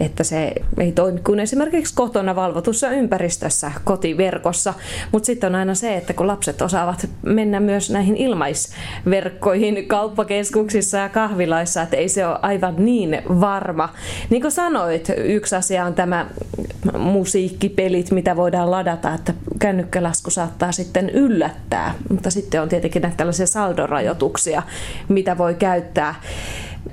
että 0.00 0.24
se 0.24 0.52
ei 0.78 0.92
toimi 0.92 1.20
kuin 1.20 1.40
esimerkiksi 1.40 1.94
kotona 1.94 2.36
valvotussa 2.36 2.90
ympäristössä, 2.90 3.72
kotiverkossa. 3.84 4.74
Mutta 5.12 5.26
sitten 5.26 5.48
on 5.48 5.54
aina 5.54 5.74
se, 5.74 5.96
että 5.96 6.12
kun 6.12 6.26
lapset 6.26 6.62
osaavat 6.62 7.08
mennä 7.22 7.60
myös 7.60 7.90
näihin 7.90 8.16
ilmaisverkkoihin 8.16 9.86
kauppakeskuksissa 9.86 10.98
ja 10.98 11.08
kahvilaissa, 11.08 11.82
että 11.82 11.96
ei 11.96 12.08
se 12.08 12.26
ole 12.26 12.38
aivan 12.42 12.74
niin 12.78 13.22
varma. 13.40 13.88
Niin 14.30 14.42
kuin 14.42 14.52
sanoit, 14.52 15.12
yksi 15.16 15.56
asia 15.56 15.84
on 15.84 15.94
tämä 15.94 16.26
musiikkipelit, 16.98 18.10
mitä 18.10 18.36
voidaan 18.36 18.70
ladata, 18.70 19.14
että 19.14 19.34
kännykkälasku 19.58 20.30
saattaa 20.30 20.72
sitten 20.72 21.10
yllättää, 21.10 21.94
mutta 22.10 22.30
sitten 22.30 22.62
on 22.62 22.68
tietenkin 22.68 23.02
näitä 23.02 23.16
tällaisia 23.16 23.46
saldorajoituksia, 23.46 24.62
mitä 25.08 25.38
voi 25.38 25.54
käyttää. 25.54 26.14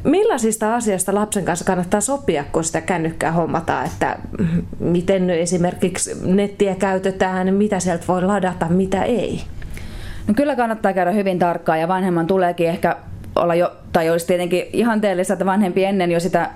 Millaisista 0.04 0.76
asiasta 0.76 1.16
lapsen 1.16 1.46
kanssa 1.46 1.66
kannattaa 1.66 2.02
sopia, 2.02 2.44
kun 2.52 2.64
sitä 2.64 2.82
kännykkää 2.82 3.32
hommataan, 3.32 3.86
että 3.86 4.18
miten 4.80 5.30
esimerkiksi 5.30 6.12
nettiä 6.26 6.76
käytetään, 6.76 7.54
mitä 7.54 7.80
sieltä 7.80 8.04
voi 8.08 8.22
ladata, 8.22 8.66
mitä 8.70 9.04
ei? 9.04 9.42
No 10.28 10.34
kyllä 10.34 10.56
kannattaa 10.56 10.94
käydä 10.94 11.12
hyvin 11.12 11.40
tarkkaan 11.40 11.80
ja 11.80 11.88
vanhemman 11.88 12.28
tuleekin 12.28 12.68
ehkä 12.68 12.96
olla 13.36 13.56
jo, 13.56 13.72
tai 13.94 14.10
olisi 14.10 14.28
tietenkin 14.28 14.64
ihanteellista, 14.74 15.34
että 15.34 15.46
vanhempi 15.46 15.84
ennen 15.84 16.12
jo 16.12 16.20
sitä 16.20 16.50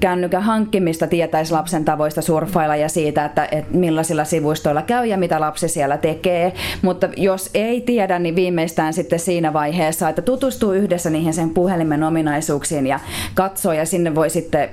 kännykän 0.00 0.42
hankkimista 0.42 1.06
tietäisi 1.06 1.52
lapsen 1.52 1.84
tavoista 1.84 2.22
surffailla 2.22 2.76
ja 2.76 2.88
siitä, 2.88 3.24
että, 3.24 3.48
että 3.52 3.76
millaisilla 3.76 4.24
sivustoilla 4.24 4.82
käy 4.82 5.06
ja 5.06 5.18
mitä 5.18 5.40
lapsi 5.40 5.68
siellä 5.68 5.96
tekee. 5.96 6.52
Mutta 6.82 7.08
jos 7.16 7.50
ei 7.54 7.80
tiedä, 7.80 8.18
niin 8.18 8.36
viimeistään 8.36 8.92
sitten 8.92 9.18
siinä 9.18 9.52
vaiheessa, 9.52 10.08
että 10.08 10.22
tutustuu 10.22 10.72
yhdessä 10.72 11.10
niihin 11.10 11.34
sen 11.34 11.50
puhelimen 11.50 12.02
ominaisuuksiin 12.02 12.86
ja 12.86 13.00
katsoo 13.34 13.72
ja 13.72 13.86
sinne 13.86 14.14
voi 14.14 14.30
sitten 14.30 14.68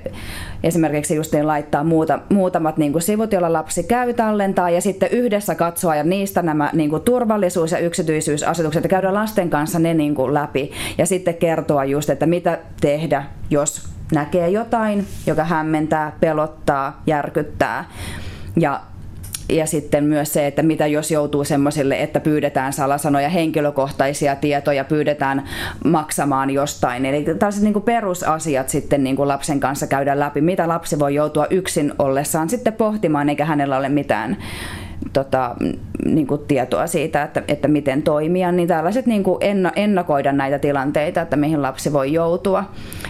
esimerkiksi 0.66 1.16
just 1.16 1.34
niin 1.34 1.48
laittaa 1.48 1.84
muuta, 1.84 2.20
muutamat 2.30 2.78
niin 2.78 2.92
kuin 2.92 3.02
sivut, 3.02 3.32
joilla 3.32 3.54
lapsi 3.54 3.84
käy 3.84 4.14
tallentaa 4.14 4.70
ja 4.70 4.82
sitten 4.82 5.10
yhdessä 5.12 5.56
katsoa 5.56 5.96
ja 5.96 6.04
niistä 6.04 6.42
nämä 6.42 6.70
niin 6.74 6.90
kuin 6.90 7.02
turvallisuus- 7.02 7.72
ja 7.72 7.80
yksityisyysasetukset 7.80 8.84
ja 8.84 8.90
käydä 8.90 9.14
lasten 9.14 9.50
kanssa 9.50 9.80
ne 9.80 9.94
niin 9.94 10.16
kuin 10.16 10.34
läpi 10.34 10.72
ja 10.98 11.06
sitten 11.06 11.36
kertoa 11.36 11.86
just, 11.86 12.10
että 12.10 12.26
mitä 12.26 12.60
tehdä, 12.82 13.24
jos 13.50 13.90
näkee 14.12 14.50
jotain, 14.50 15.06
joka 15.28 15.44
hämmentää, 15.44 16.12
pelottaa, 16.20 17.02
järkyttää. 17.08 17.86
Ja 18.58 18.82
ja 19.50 19.66
sitten 19.66 20.04
myös 20.04 20.34
se, 20.34 20.48
että 20.48 20.64
mitä 20.64 20.88
jos 20.88 21.12
joutuu 21.12 21.44
semmoisille, 21.44 22.02
että 22.02 22.20
pyydetään 22.20 22.74
salasanoja, 22.74 23.30
henkilökohtaisia 23.30 24.36
tietoja, 24.36 24.84
pyydetään 24.84 25.44
maksamaan 25.86 26.50
jostain. 26.50 27.06
Eli 27.06 27.24
tällaiset 27.24 27.64
niin 27.64 27.82
perusasiat 27.82 28.70
sitten 28.70 29.04
niin 29.04 29.16
kuin 29.16 29.28
lapsen 29.28 29.60
kanssa 29.60 29.88
käydä 29.88 30.20
läpi, 30.20 30.42
mitä 30.42 30.68
lapsi 30.68 31.00
voi 31.00 31.16
joutua 31.16 31.48
yksin 31.50 31.94
ollessaan 32.00 32.50
sitten 32.50 32.74
pohtimaan, 32.74 33.30
eikä 33.30 33.46
hänellä 33.46 33.78
ole 33.78 33.90
mitään 33.90 34.38
tota, 35.14 35.56
niin 36.06 36.28
kuin 36.28 36.42
tietoa 36.48 36.88
siitä, 36.88 37.24
että, 37.24 37.44
että 37.48 37.68
miten 37.68 38.04
toimia, 38.04 38.52
niin 38.52 38.68
tällaiset 38.68 39.06
niin 39.06 39.24
kuin 39.24 39.40
ennakoida 39.76 40.32
näitä 40.32 40.60
tilanteita, 40.60 41.22
että 41.22 41.36
mihin 41.36 41.62
lapsi 41.62 41.94
voi 41.94 42.14
joutua. 42.14 42.64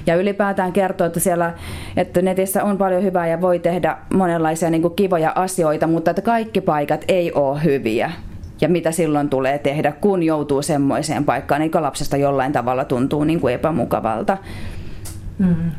Ja 0.06 0.16
ylipäätään 0.16 0.74
kertoa, 0.74 1.08
että 1.08 1.20
siellä 1.20 1.54
että 1.98 2.22
netissä 2.22 2.64
on 2.64 2.78
paljon 2.78 3.04
hyvää 3.04 3.28
ja 3.28 3.42
voi 3.42 3.60
tehdä 3.60 3.98
monenlaisia 4.14 4.70
niin 4.70 4.82
kuin 4.82 4.96
kivoja 4.96 5.32
asioita, 5.36 5.88
mutta 5.88 6.12
että 6.12 6.22
kaikki 6.22 6.62
paikat 6.62 7.06
ei 7.08 7.32
ole 7.32 7.64
hyviä 7.64 8.12
ja 8.62 8.70
mitä 8.70 8.92
silloin 8.92 9.30
tulee 9.30 9.58
tehdä, 9.58 9.92
kun 9.92 10.24
joutuu 10.24 10.62
semmoiseen 10.62 11.26
paikkaan, 11.26 11.62
niin 11.62 11.72
lapsesta 11.74 12.18
jollain 12.18 12.52
tavalla 12.52 12.86
tuntuu 12.86 13.24
niin 13.24 13.40
kuin 13.40 13.54
epämukavalta. 13.54 14.38
Mm. 15.40 15.72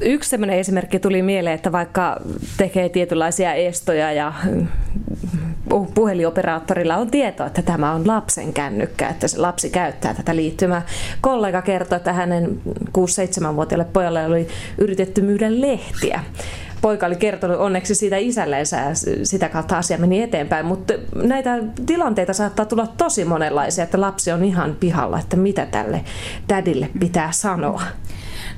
Yksi 0.00 0.30
sellainen 0.30 0.58
esimerkki 0.58 0.98
tuli 0.98 1.22
mieleen, 1.22 1.54
että 1.54 1.72
vaikka 1.72 2.16
tekee 2.56 2.88
tietynlaisia 2.88 3.54
estoja 3.54 4.12
ja 4.12 4.32
puhelioperaattorilla 5.94 6.96
on 6.96 7.10
tietoa, 7.10 7.46
että 7.46 7.62
tämä 7.62 7.92
on 7.92 8.06
lapsen 8.06 8.52
kännykkä, 8.52 9.08
että 9.08 9.28
se 9.28 9.38
lapsi 9.38 9.70
käyttää 9.70 10.14
tätä 10.14 10.36
liittymää. 10.36 10.82
Kollega 11.20 11.62
kertoi, 11.62 11.96
että 11.96 12.12
hänen 12.12 12.60
6-7-vuotiaalle 12.98 13.86
pojalle 13.92 14.26
oli 14.26 14.48
yritetty 14.78 15.22
myydä 15.22 15.60
lehtiä 15.60 16.20
poika 16.80 17.06
oli 17.06 17.16
kertonut 17.16 17.58
onneksi 17.58 17.94
siitä 17.94 18.16
isälleensä 18.16 18.76
ja 18.76 18.90
sitä 19.22 19.48
kautta 19.48 19.78
asia 19.78 19.98
meni 19.98 20.22
eteenpäin. 20.22 20.66
Mutta 20.66 20.94
näitä 21.14 21.58
tilanteita 21.86 22.32
saattaa 22.32 22.66
tulla 22.66 22.86
tosi 22.86 23.24
monenlaisia, 23.24 23.84
että 23.84 24.00
lapsi 24.00 24.32
on 24.32 24.44
ihan 24.44 24.76
pihalla, 24.80 25.18
että 25.18 25.36
mitä 25.36 25.66
tälle 25.66 26.04
tädille 26.46 26.90
pitää 27.00 27.32
sanoa. 27.32 27.82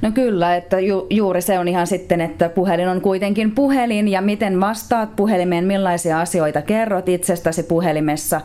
No 0.03 0.11
kyllä, 0.11 0.57
että 0.57 0.81
ju, 0.81 1.07
juuri 1.11 1.43
se 1.43 1.59
on 1.59 1.69
ihan 1.69 1.87
sitten, 1.87 2.21
että 2.21 2.49
puhelin 2.49 2.89
on 2.89 3.01
kuitenkin 3.01 3.51
puhelin 3.51 4.09
ja 4.09 4.21
miten 4.21 4.61
vastaat 4.61 5.17
puhelimeen, 5.17 5.65
millaisia 5.65 6.21
asioita 6.21 6.63
kerrot 6.63 7.09
itsestäsi 7.09 7.63
puhelimessa 7.63 8.41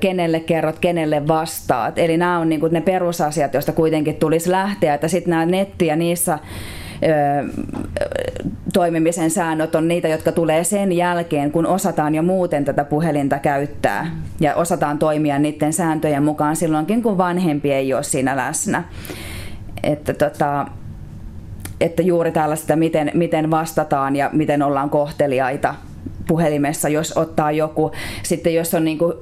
kenelle 0.00 0.40
kerrot, 0.40 0.78
kenelle 0.78 1.28
vastaat. 1.28 1.98
Eli 1.98 2.16
nämä 2.16 2.38
on 2.38 2.48
niin 2.48 2.60
ne 2.70 2.80
perusasiat, 2.80 3.54
joista 3.54 3.72
kuitenkin 3.72 4.16
tulisi 4.16 4.50
lähteä, 4.50 4.94
että 4.94 5.08
sitten 5.08 5.30
nämä 5.30 5.46
netti 5.46 5.86
ja 5.86 5.96
niissä 5.96 6.38
toimimisen 8.72 9.30
säännöt 9.30 9.74
on 9.74 9.88
niitä, 9.88 10.08
jotka 10.08 10.32
tulee 10.32 10.64
sen 10.64 10.92
jälkeen, 10.92 11.52
kun 11.52 11.66
osataan 11.66 12.14
jo 12.14 12.22
muuten 12.22 12.64
tätä 12.64 12.84
puhelinta 12.84 13.38
käyttää 13.38 14.06
ja 14.40 14.54
osataan 14.54 14.98
toimia 14.98 15.38
niiden 15.38 15.72
sääntöjen 15.72 16.22
mukaan 16.22 16.56
silloinkin, 16.56 17.02
kun 17.02 17.18
vanhempi 17.18 17.72
ei 17.72 17.94
ole 17.94 18.02
siinä 18.02 18.36
läsnä 18.36 18.84
että, 19.82 20.14
tota, 20.14 20.66
että 21.80 22.02
juuri 22.02 22.32
tällaista, 22.32 22.76
miten, 22.76 23.10
miten 23.14 23.50
vastataan 23.50 24.16
ja 24.16 24.30
miten 24.32 24.62
ollaan 24.62 24.90
kohteliaita 24.90 25.74
puhelimessa, 26.28 26.88
jos 26.88 27.16
ottaa 27.16 27.52
joku. 27.52 27.92
Sitten 28.22 28.54
jos 28.54 28.74
on 28.74 28.84
niin 28.84 28.98
kuin 28.98 29.12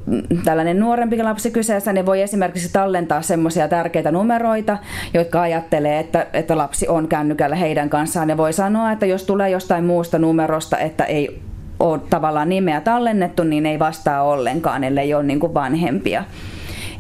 tällainen 0.45 0.81
nuorempi 0.81 1.23
lapsi 1.23 1.51
kyseessä, 1.51 1.93
niin 1.93 2.07
voi 2.07 2.23
esimerkiksi 2.23 2.73
tallentaa 2.73 3.23
semmoisia 3.23 3.69
tärkeitä 3.69 4.13
numeroita, 4.13 4.79
jotka 5.15 5.41
ajattelee, 5.41 5.99
että, 5.99 6.27
että 6.33 6.57
lapsi 6.57 6.89
on 6.89 7.09
kännykällä 7.09 7.57
heidän 7.57 7.91
kanssaan. 7.91 8.29
Ja 8.29 8.37
voi 8.37 8.53
sanoa, 8.53 8.93
että 8.93 9.07
jos 9.07 9.25
tulee 9.25 9.51
jostain 9.51 9.85
muusta 9.85 10.19
numerosta, 10.19 10.79
että 10.79 11.05
ei 11.05 11.41
ole 11.81 12.01
tavallaan 12.11 12.49
nimeä 12.49 12.81
tallennettu, 12.81 13.45
niin 13.45 13.67
ei 13.67 13.79
vastaa 13.79 14.23
ollenkaan, 14.23 14.85
ellei 14.85 15.15
ole 15.15 15.23
niin 15.23 15.41
kuin 15.41 15.55
vanhempia. 15.55 16.25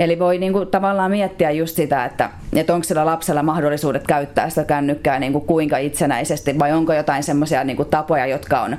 Eli 0.00 0.18
voi 0.18 0.38
niin 0.38 0.52
kuin 0.52 0.68
tavallaan 0.68 1.10
miettiä 1.10 1.50
just 1.50 1.76
sitä, 1.76 2.04
että, 2.04 2.30
että 2.52 2.74
onko 2.74 2.84
sillä 2.84 3.06
lapsella 3.06 3.42
mahdollisuudet 3.42 4.06
käyttää 4.06 4.48
sitä 4.48 4.64
kännykkää 4.64 5.18
niin 5.18 5.32
kuin 5.32 5.46
kuinka 5.46 5.78
itsenäisesti 5.78 6.58
vai 6.58 6.72
onko 6.72 6.94
jotain 6.94 7.22
semmoisia 7.22 7.64
niin 7.64 7.86
tapoja, 7.90 8.26
jotka 8.26 8.60
on 8.60 8.76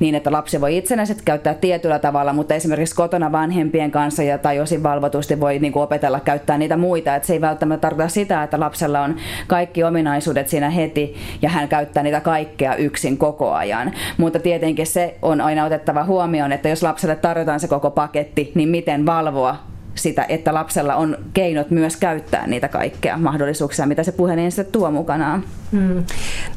niin, 0.00 0.14
että 0.14 0.32
lapsi 0.32 0.60
voi 0.60 0.76
itsenäisesti 0.76 1.22
käyttää 1.24 1.54
tietyllä 1.54 1.98
tavalla, 1.98 2.32
mutta 2.32 2.54
esimerkiksi 2.54 2.94
kotona 2.94 3.32
vanhempien 3.32 3.90
kanssa 3.90 4.22
ja 4.22 4.38
tai 4.38 4.60
osin 4.60 4.82
valvotusti 4.82 5.40
voi 5.40 5.58
niin 5.58 5.72
kuin 5.72 5.82
opetella 5.82 6.20
käyttää 6.20 6.58
niitä 6.58 6.76
muita. 6.76 7.14
Että 7.14 7.26
se 7.26 7.32
ei 7.32 7.40
välttämättä 7.40 7.80
tarkoita 7.80 8.12
sitä, 8.12 8.42
että 8.42 8.60
lapsella 8.60 9.00
on 9.00 9.16
kaikki 9.46 9.84
ominaisuudet 9.84 10.48
siinä 10.48 10.70
heti 10.70 11.16
ja 11.42 11.48
hän 11.48 11.68
käyttää 11.68 12.02
niitä 12.02 12.20
kaikkea 12.20 12.74
yksin 12.74 13.18
koko 13.18 13.52
ajan. 13.52 13.92
Mutta 14.16 14.38
tietenkin 14.38 14.86
se 14.86 15.14
on 15.22 15.40
aina 15.40 15.64
otettava 15.64 16.04
huomioon, 16.04 16.52
että 16.52 16.68
jos 16.68 16.82
lapselle 16.82 17.16
tarjotaan 17.16 17.60
se 17.60 17.68
koko 17.68 17.90
paketti, 17.90 18.52
niin 18.54 18.68
miten 18.68 19.06
valvoa 19.06 19.73
sitä, 19.94 20.26
että 20.28 20.54
lapsella 20.54 20.94
on 20.94 21.18
keinot 21.34 21.70
myös 21.70 21.96
käyttää 21.96 22.46
niitä 22.46 22.68
kaikkea 22.68 23.16
mahdollisuuksia, 23.16 23.86
mitä 23.86 24.02
se 24.02 24.12
puhelin 24.12 24.52
sitten 24.52 24.72
tuo 24.72 24.90
mukanaan. 24.90 25.44
Hmm. 25.74 26.04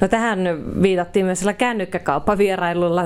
No 0.01 0.07
tähän 0.07 0.39
viitattiin 0.81 1.25
myös 1.25 1.45
kännykkäkauppavierailulla 1.57 3.03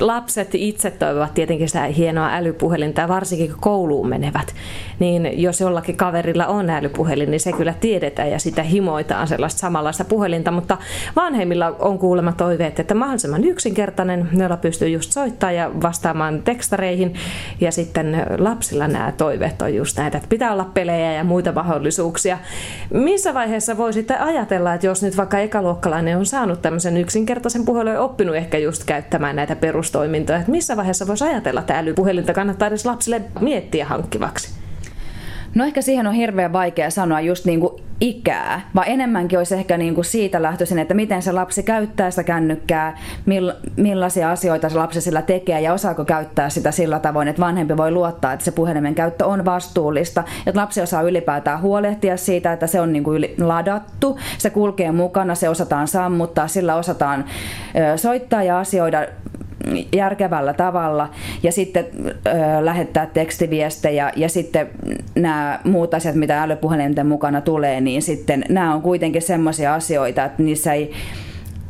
lapset 0.00 0.54
itse 0.54 0.90
toivovat 0.90 1.34
tietenkin 1.34 1.68
sitä 1.68 1.82
hienoa 1.82 2.30
älypuhelinta 2.32 3.08
varsinkin 3.08 3.50
kun 3.50 3.60
kouluun 3.60 4.08
menevät, 4.08 4.54
niin 4.98 5.42
jos 5.42 5.60
jollakin 5.60 5.96
kaverilla 5.96 6.46
on 6.46 6.70
älypuhelin, 6.70 7.30
niin 7.30 7.40
se 7.40 7.52
kyllä 7.52 7.74
tiedetään 7.80 8.30
ja 8.30 8.38
sitä 8.38 8.62
himoitaan 8.62 9.28
sellaista 9.28 9.58
samanlaista 9.58 10.04
puhelinta, 10.04 10.50
mutta 10.50 10.76
vanhemmilla 11.16 11.76
on 11.78 11.98
kuulemma 11.98 12.32
toiveet, 12.32 12.80
että 12.80 12.94
mahdollisimman 12.94 13.44
yksinkertainen, 13.44 14.28
jolla 14.32 14.56
pystyy 14.56 14.88
just 14.88 15.12
soittamaan 15.12 15.56
ja 15.56 15.70
vastaamaan 15.82 16.42
tekstareihin 16.42 17.14
ja 17.60 17.72
sitten 17.72 18.26
lapsilla 18.38 18.88
nämä 18.88 19.12
toiveet 19.16 19.62
on 19.62 19.74
just 19.74 19.98
näitä, 19.98 20.18
että 20.18 20.28
pitää 20.28 20.52
olla 20.52 20.70
pelejä 20.74 21.12
ja 21.12 21.24
muita 21.24 21.52
mahdollisuuksia. 21.52 22.38
Missä 22.90 23.34
vaiheessa 23.34 23.76
voisitte 23.76 24.16
ajatella, 24.16 24.74
että 24.74 24.86
jos 24.86 25.02
nyt 25.02 25.16
vaikka 25.18 25.38
ekaluokkalainen 25.38 26.18
on 26.18 26.26
saanut 26.26 26.62
tämmöisen 26.62 26.96
yksinkertaisen 26.96 27.64
puhelun 27.64 27.92
ja 27.92 28.00
oppinut 28.00 28.36
ehkä 28.36 28.58
just 28.58 28.84
käyttämään 28.84 29.36
näitä 29.36 29.56
perustoimintoja, 29.56 30.38
että 30.38 30.50
missä 30.50 30.76
vaiheessa 30.76 31.06
voisi 31.06 31.24
ajatella, 31.24 31.60
että 31.60 31.78
älypuhelinta 31.78 32.34
kannattaa 32.34 32.68
edes 32.68 32.86
lapsille 32.86 33.22
miettiä 33.40 33.86
hankkivaksi? 33.86 34.50
No 35.54 35.64
ehkä 35.64 35.82
siihen 35.82 36.06
on 36.06 36.14
hirveän 36.14 36.52
vaikea 36.52 36.90
sanoa 36.90 37.20
just 37.20 37.44
niin 37.44 37.60
kuin 37.60 37.82
ikää, 38.00 38.70
vaan 38.74 38.88
enemmänkin 38.88 39.38
olisi 39.38 39.54
ehkä 39.54 39.76
niin 39.76 39.94
kuin 39.94 40.04
siitä 40.04 40.42
lähtöisin, 40.42 40.78
että 40.78 40.94
miten 40.94 41.22
se 41.22 41.32
lapsi 41.32 41.62
käyttää 41.62 42.10
sitä 42.10 42.24
kännykkää, 42.24 42.98
millaisia 43.76 44.30
asioita 44.30 44.68
se 44.68 44.76
lapsi 44.76 45.00
sillä 45.00 45.22
tekee 45.22 45.60
ja 45.60 45.72
osaako 45.72 46.04
käyttää 46.04 46.50
sitä 46.50 46.70
sillä 46.70 46.98
tavoin, 46.98 47.28
että 47.28 47.42
vanhempi 47.42 47.76
voi 47.76 47.90
luottaa, 47.90 48.32
että 48.32 48.44
se 48.44 48.50
puhelimen 48.50 48.94
käyttö 48.94 49.26
on 49.26 49.44
vastuullista, 49.44 50.24
että 50.46 50.60
lapsi 50.60 50.80
osaa 50.80 51.02
ylipäätään 51.02 51.62
huolehtia 51.62 52.16
siitä, 52.16 52.52
että 52.52 52.66
se 52.66 52.80
on 52.80 52.92
niin 52.92 53.04
kuin 53.04 53.26
ladattu, 53.38 54.18
se 54.38 54.50
kulkee 54.50 54.92
mukana, 54.92 55.34
se 55.34 55.48
osataan 55.48 55.88
sammuttaa, 55.88 56.48
sillä 56.48 56.74
osataan 56.74 57.24
soittaa 57.96 58.42
ja 58.42 58.58
asioida 58.58 59.06
järkevällä 59.94 60.52
tavalla 60.52 61.10
ja 61.42 61.52
sitten 61.52 61.86
ö, 62.04 62.64
lähettää 62.64 63.06
tekstiviestejä 63.06 64.12
ja 64.16 64.28
sitten 64.28 64.68
nämä 65.14 65.60
muut 65.64 65.94
asiat, 65.94 66.14
mitä 66.14 66.42
älypuhelinten 66.42 67.06
mukana 67.06 67.40
tulee, 67.40 67.80
niin 67.80 68.02
sitten 68.02 68.44
nämä 68.48 68.74
on 68.74 68.82
kuitenkin 68.82 69.22
semmoisia 69.22 69.74
asioita, 69.74 70.24
että 70.24 70.42
niissä 70.42 70.72
ei 70.72 70.92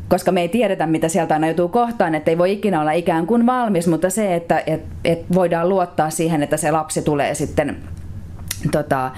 koska 0.09 0.33
me 0.33 0.41
ei 0.41 0.49
tiedetä, 0.49 0.87
mitä 0.87 1.09
sieltä 1.09 1.35
aina 1.35 1.47
joutuu 1.47 1.69
kohtaan, 1.69 2.15
että 2.15 2.31
ei 2.31 2.39
voi 2.39 2.53
ikinä 2.53 2.81
olla 2.81 2.93
ikään 2.93 3.27
kuin 3.27 3.47
valmis, 3.47 3.87
mutta 3.87 4.11
se, 4.11 4.35
että 4.35 4.63
et, 4.67 4.83
et 5.05 5.25
voidaan 5.35 5.69
luottaa 5.69 6.11
siihen, 6.11 6.43
että 6.43 6.57
se 6.57 6.71
lapsi 6.71 7.03
tulee 7.03 7.35
sitten 7.35 7.77
tota, 8.73 9.11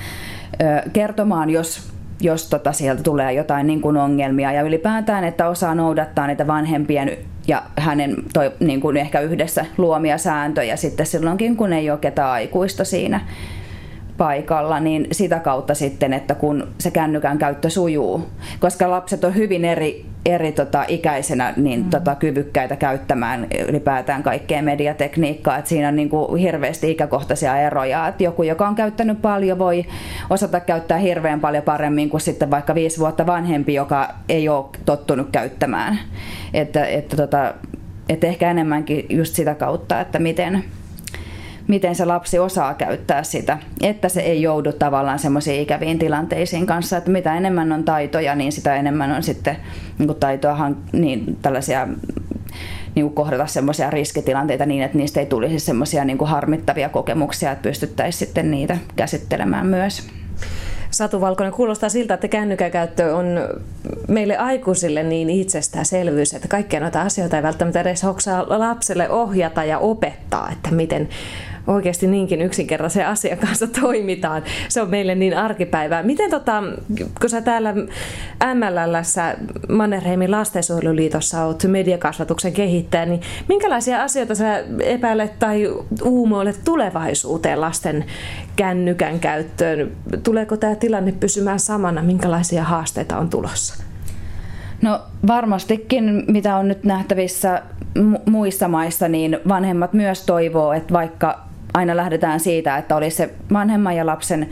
kertomaan, 0.93 1.51
jos 1.51 1.91
jos 2.23 2.49
tota 2.49 2.73
sieltä 2.73 3.03
tulee 3.03 3.33
jotain 3.33 3.67
niin 3.67 3.81
kuin 3.81 3.97
ongelmia. 3.97 4.53
Ja 4.53 4.63
ylipäätään, 4.63 5.25
että 5.25 5.49
osaa 5.49 5.75
noudattaa 5.75 6.27
niitä 6.27 6.47
vanhempien 6.47 7.19
ja 7.51 7.63
hänen 7.77 8.17
toi, 8.33 8.53
niin 8.61 8.81
kuin 8.81 8.97
ehkä 8.97 9.21
yhdessä 9.21 9.67
luomia 9.77 10.19
sääntöjä 10.19 10.77
sitten 10.77 11.07
silloinkin, 11.07 11.57
kun 11.57 11.73
ei 11.73 11.91
ole 11.91 11.99
ketään 11.99 12.31
aikuista 12.31 12.85
siinä 12.85 13.21
paikalla, 14.17 14.81
niin 14.81 15.07
sitä 15.13 15.39
kautta 15.39 15.75
sitten, 15.75 16.13
että 16.13 16.35
kun 16.35 16.69
se 16.79 16.91
kännykän 16.91 17.39
käyttö 17.39 17.71
sujuu, 17.71 18.27
koska 18.61 18.91
lapset 18.91 19.25
on 19.25 19.35
hyvin 19.35 19.65
eri, 19.65 20.07
eri 20.27 20.53
tota, 20.53 20.85
ikäisenä 20.89 21.55
niin, 21.57 21.85
mm. 21.85 21.91
tota, 21.91 22.15
kyvykkäitä 22.15 22.77
käyttämään 22.77 23.47
ylipäätään 23.69 24.23
kaikkea 24.23 24.63
mediatekniikkaa, 24.63 25.59
että 25.59 25.69
siinä 25.69 25.89
on 25.89 25.97
niin 25.97 26.09
kuin, 26.09 26.41
hirveästi 26.41 26.91
ikäkohtaisia 26.91 27.59
eroja, 27.59 28.09
että 28.09 28.25
joku, 28.25 28.43
joka 28.43 28.69
on 28.69 28.75
käyttänyt 28.75 29.23
paljon, 29.23 29.59
voi 29.59 29.85
osata 30.31 30.61
käyttää 30.61 30.99
hirveän 30.99 31.41
paljon 31.41 31.65
paremmin 31.65 32.11
kuin 32.11 32.21
sitten 32.21 32.51
vaikka 32.51 32.75
viisi 32.75 32.99
vuotta 32.99 33.27
vanhempi, 33.27 33.75
joka 33.75 34.09
ei 34.29 34.49
ole 34.49 34.65
tottunut 34.85 35.29
käyttämään, 35.33 35.99
että, 36.55 36.87
että, 36.87 37.17
tota, 37.17 37.55
että 38.09 38.27
ehkä 38.27 38.51
enemmänkin 38.51 39.07
just 39.09 39.35
sitä 39.35 39.55
kautta, 39.55 40.01
että 40.01 40.19
miten, 40.19 40.65
miten 41.71 41.95
se 41.95 42.05
lapsi 42.05 42.39
osaa 42.39 42.75
käyttää 42.75 43.23
sitä, 43.23 43.59
että 43.81 44.09
se 44.09 44.21
ei 44.21 44.43
joudu 44.43 44.73
tavallaan 44.73 45.19
semmoisiin 45.19 45.63
ikäviin 45.63 45.99
tilanteisiin 45.99 46.67
kanssa, 46.67 46.97
että 46.97 47.11
mitä 47.11 47.37
enemmän 47.37 47.73
on 47.73 47.85
taitoja, 47.85 48.35
niin 48.35 48.53
sitä 48.53 48.77
enemmän 48.77 49.13
on 49.13 49.23
sitten 49.23 49.57
niin 49.99 50.15
taitoa, 50.15 50.71
niin 50.93 51.39
tällaisia 51.43 51.89
niin 52.95 53.05
kuin 53.05 53.15
kohdata 53.15 53.47
semmoisia 53.47 53.91
riskitilanteita 53.91 54.67
niin, 54.67 54.83
että 54.83 54.99
niistä 54.99 55.21
ei 55.21 55.27
tulisi 55.27 55.61
semmoisia 55.61 56.05
niin 56.05 56.19
harmittavia 56.25 56.89
kokemuksia, 56.89 57.53
että 57.53 57.63
pystyttäisiin 57.63 58.27
sitten 58.27 58.51
niitä 58.51 58.79
käsittelemään 58.97 59.67
myös. 59.67 60.09
Satu 60.91 61.21
Valkonen, 61.21 61.53
kuulostaa 61.53 61.89
siltä, 61.89 62.15
että 62.15 62.29
kännykäkäyttö 62.29 63.17
on 63.17 63.27
meille 64.09 64.37
aikuisille 64.37 65.03
niin 65.03 65.31
itsestäänselvyys, 65.31 66.35
että 66.35 66.49
kaikkia 66.49 66.81
noita 66.81 67.03
asioita 67.03 67.37
ei 67.37 67.43
välttämättä 67.43 67.81
edes 67.81 68.03
hoksaa 68.03 68.45
lapselle 68.49 69.11
ohjata 69.11 69.65
ja 69.65 69.79
opettaa, 69.79 70.51
että 70.53 70.71
miten 70.71 71.09
oikeasti 71.67 72.07
niinkin 72.07 72.43
yksinkertaisen 72.43 73.07
asian 73.07 73.39
kanssa 73.39 73.67
toimitaan. 73.67 74.43
Se 74.69 74.83
on 74.83 74.91
meille 74.91 75.15
niin 75.15 75.37
arkipäivää. 75.37 76.03
Miten 76.03 76.31
tota, 76.31 76.63
kun 77.21 77.31
sä 77.31 77.41
täällä 77.41 77.75
MLLssä 78.55 79.37
Mannerheimin 79.69 80.31
lastensuojeluliitossa 80.31 81.45
oot 81.45 81.65
mediakasvatuksen 81.65 82.53
kehittäjä, 82.53 83.07
niin 83.07 83.21
minkälaisia 83.49 84.03
asioita 84.03 84.35
sä 84.35 84.65
epäilet 84.83 85.39
tai 85.39 85.75
uumoilet 86.05 86.61
tulevaisuuteen 86.65 87.61
lasten 87.61 88.05
kännykän 88.57 89.21
käyttöön? 89.21 89.91
Tuleeko 90.23 90.57
tämä 90.57 90.75
tilanne 90.75 91.13
pysymään 91.13 91.61
samana? 91.61 92.03
Minkälaisia 92.03 92.65
haasteita 92.65 93.19
on 93.19 93.31
tulossa? 93.31 93.85
No 94.83 95.01
varmastikin, 95.27 96.25
mitä 96.29 96.57
on 96.57 96.69
nyt 96.69 96.85
nähtävissä 96.85 97.63
muissa 98.27 98.69
maissa, 98.69 99.09
niin 99.09 99.39
vanhemmat 99.49 99.93
myös 99.93 100.23
toivoo, 100.23 100.73
että 100.73 100.95
vaikka 100.95 101.50
aina 101.75 101.97
lähdetään 101.97 102.41
siitä, 102.41 102.77
että 102.77 102.97
olisi 102.97 103.17
se 103.17 103.31
vanhemman 103.53 103.97
ja 103.97 104.07
lapsen 104.07 104.49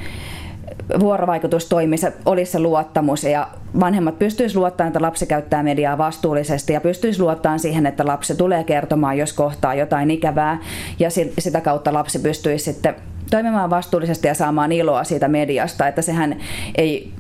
vuorovaikutus 1.01 1.67
toimisi, 1.67 2.07
olisi 2.27 2.53
se 2.53 2.59
luottamus. 2.59 3.25
Ja 3.25 3.49
vanhemmat 3.81 4.19
pystyisivät 4.19 4.59
luottamaan, 4.61 4.89
että 4.89 5.03
lapsi 5.03 5.27
käyttää 5.27 5.63
mediaa 5.63 5.99
vastuullisesti 5.99 6.73
ja 6.73 6.81
pystyisivät 6.81 7.23
luottamaan 7.23 7.61
siihen, 7.61 7.87
että 7.87 8.07
lapsi 8.07 8.35
tulee 8.35 8.65
kertomaan, 8.65 9.19
jos 9.19 9.33
kohtaa 9.33 9.75
jotain 9.75 10.11
ikävää. 10.11 10.59
Ja 10.99 11.09
sitä 11.39 11.61
kautta 11.61 11.93
lapsi 11.93 12.19
pystyisi 12.19 12.65
sitten 12.65 12.95
toimimaan 13.31 13.71
vastuullisesti 13.71 14.29
ja 14.29 14.35
saamaan 14.35 14.73
iloa 14.73 15.05
siitä 15.05 15.29
mediasta, 15.29 15.89
että 15.89 16.03
sehän 16.03 16.37
ei 16.75 17.13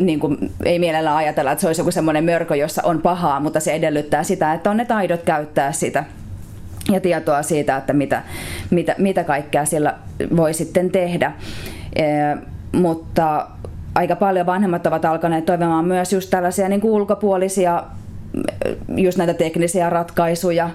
niin 0.00 0.20
kuin, 0.20 0.50
ei 0.64 0.78
mielellä 0.78 1.16
ajatella, 1.16 1.52
että 1.52 1.60
se 1.60 1.66
olisi 1.66 1.80
joku 1.80 1.90
semmoinen 1.90 2.24
mörkö, 2.24 2.56
jossa 2.56 2.82
on 2.84 3.02
pahaa, 3.02 3.40
mutta 3.40 3.60
se 3.60 3.72
edellyttää 3.72 4.22
sitä, 4.22 4.54
että 4.54 4.70
on 4.70 4.76
ne 4.76 4.84
taidot 4.84 5.22
käyttää 5.22 5.72
sitä 5.72 6.04
ja 6.92 7.00
tietoa 7.00 7.42
siitä, 7.42 7.76
että 7.76 7.92
mitä, 7.92 8.22
mitä, 8.70 8.94
mitä 8.98 9.24
kaikkea 9.24 9.64
sillä 9.64 9.94
voi 10.36 10.54
sitten 10.54 10.90
tehdä. 10.90 11.32
Mutta 12.72 13.46
aika 13.94 14.16
paljon 14.16 14.46
vanhemmat 14.46 14.86
ovat 14.86 15.04
alkaneet 15.04 15.44
toivomaan 15.44 15.84
myös 15.84 16.12
just 16.12 16.30
tällaisia 16.30 16.68
niin 16.68 16.80
kuin 16.80 16.92
ulkopuolisia, 16.92 17.82
just 18.96 19.18
näitä 19.18 19.34
teknisiä 19.34 19.90
ratkaisuja, 19.90 20.70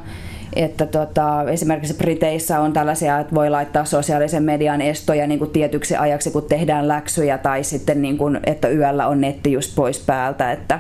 että 0.56 0.86
tota, 0.86 1.44
esimerkiksi 1.52 1.94
Briteissä 1.94 2.60
on 2.60 2.74
tällaisia, 2.74 3.20
että 3.20 3.36
voi 3.36 3.50
laittaa 3.50 3.86
sosiaalisen 3.86 4.44
median 4.44 4.82
estoja 4.82 5.28
niin 5.28 5.40
kuin 5.40 5.52
tietyksi 5.52 5.96
ajaksi, 5.96 6.32
kun 6.32 6.44
tehdään 6.50 6.88
läksyjä, 6.88 7.38
tai 7.38 7.64
sitten 7.64 8.02
niin 8.02 8.18
kuin, 8.18 8.40
että 8.44 8.68
yöllä 8.68 9.08
on 9.08 9.22
netti 9.22 9.52
just 9.52 9.76
pois 9.76 10.00
päältä, 10.00 10.52
että 10.52 10.80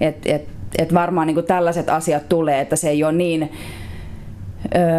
et, 0.00 0.16
et, 0.26 0.48
et 0.78 0.94
varmaan 0.94 1.26
niin 1.26 1.34
kuin 1.34 1.46
tällaiset 1.46 1.88
asiat 1.88 2.28
tulee, 2.28 2.60
että 2.60 2.76
se 2.76 2.88
ei 2.90 3.04
ole 3.04 3.12
niin 3.12 3.52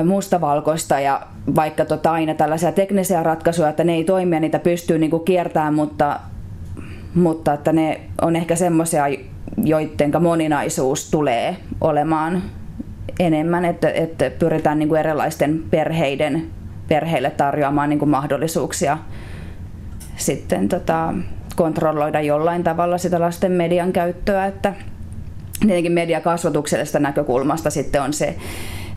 mustavalkoista 0.05 0.99
ja 0.99 1.21
vaikka 1.55 1.85
tota 1.85 2.11
aina 2.11 2.33
tällaisia 2.33 2.71
teknisiä 2.71 3.23
ratkaisuja, 3.23 3.69
että 3.69 3.83
ne 3.83 3.93
ei 3.93 4.03
toimi 4.03 4.35
ja 4.35 4.39
niitä 4.39 4.59
pystyy 4.59 4.97
niinku 4.97 5.19
kiertämään, 5.19 5.73
mutta, 5.73 6.19
mutta 7.15 7.53
että 7.53 7.73
ne 7.73 8.01
on 8.21 8.35
ehkä 8.35 8.55
semmoisia, 8.55 9.03
joiden 9.63 10.11
moninaisuus 10.19 11.11
tulee 11.11 11.57
olemaan 11.81 12.43
enemmän, 13.19 13.65
että, 13.65 13.89
että 13.89 14.29
pyritään 14.39 14.79
niinku 14.79 14.95
erilaisten 14.95 15.63
perheiden 15.71 16.47
perheille 16.87 17.29
tarjoamaan 17.29 17.89
niinku 17.89 18.05
mahdollisuuksia 18.05 18.97
sitten 20.17 20.69
tota, 20.69 21.13
kontrolloida 21.55 22.21
jollain 22.21 22.63
tavalla 22.63 22.97
sitä 22.97 23.19
lasten 23.19 23.51
median 23.51 23.93
käyttöä, 23.93 24.45
että 24.45 24.73
tietenkin 25.59 25.91
mediakasvatuksellisesta 25.91 26.99
näkökulmasta 26.99 27.69
sitten 27.69 28.01
on 28.01 28.13
se, 28.13 28.35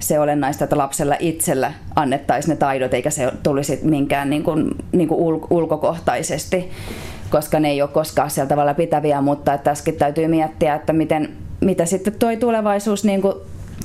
se 0.00 0.20
olennaista, 0.20 0.64
että 0.64 0.78
lapsella 0.78 1.16
itsellä 1.18 1.72
annettaisiin 1.96 2.50
ne 2.50 2.56
taidot, 2.56 2.94
eikä 2.94 3.10
se 3.10 3.32
tulisi 3.42 3.80
minkään 3.82 4.30
niin 4.30 4.42
kuin, 4.42 4.70
niin 4.92 5.08
kuin 5.08 5.20
ul- 5.20 5.46
ulkokohtaisesti, 5.50 6.70
koska 7.30 7.60
ne 7.60 7.70
ei 7.70 7.82
ole 7.82 7.90
koskaan 7.90 8.30
siellä 8.30 8.48
tavalla 8.48 8.74
pitäviä, 8.74 9.20
mutta 9.20 9.58
tässäkin 9.58 9.96
täytyy 9.96 10.28
miettiä, 10.28 10.74
että 10.74 10.92
miten, 10.92 11.28
mitä 11.60 11.84
sitten 11.84 12.14
tuo 12.18 12.36
tulevaisuus 12.36 13.04
niin 13.04 13.22
kuin 13.22 13.34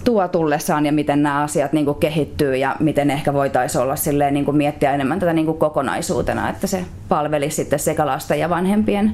tuo 0.03 0.27
tullessaan 0.27 0.85
ja 0.85 0.91
miten 0.91 1.23
nämä 1.23 1.43
asiat 1.43 1.73
niin 1.73 1.85
kuin 1.85 1.97
kehittyy 1.99 2.55
ja 2.55 2.75
miten 2.79 3.11
ehkä 3.11 3.33
voitaisiin 3.33 3.81
olla 3.81 3.95
silleen, 3.95 4.33
niin 4.33 4.45
kuin 4.45 4.57
miettiä 4.57 4.93
enemmän 4.93 5.19
tätä 5.19 5.33
niin 5.33 5.45
kuin 5.45 5.57
kokonaisuutena, 5.57 6.49
että 6.49 6.67
se 6.67 6.85
palvelisi 7.09 7.55
sitten 7.55 7.79
sekä 7.79 8.05
lasten 8.05 8.39
ja 8.39 8.49
vanhempien 8.49 9.13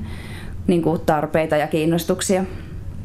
niin 0.68 0.82
kuin 0.82 1.02
tarpeita 1.06 1.58
ja 1.58 1.68
kiinnostuksia. 1.68 2.44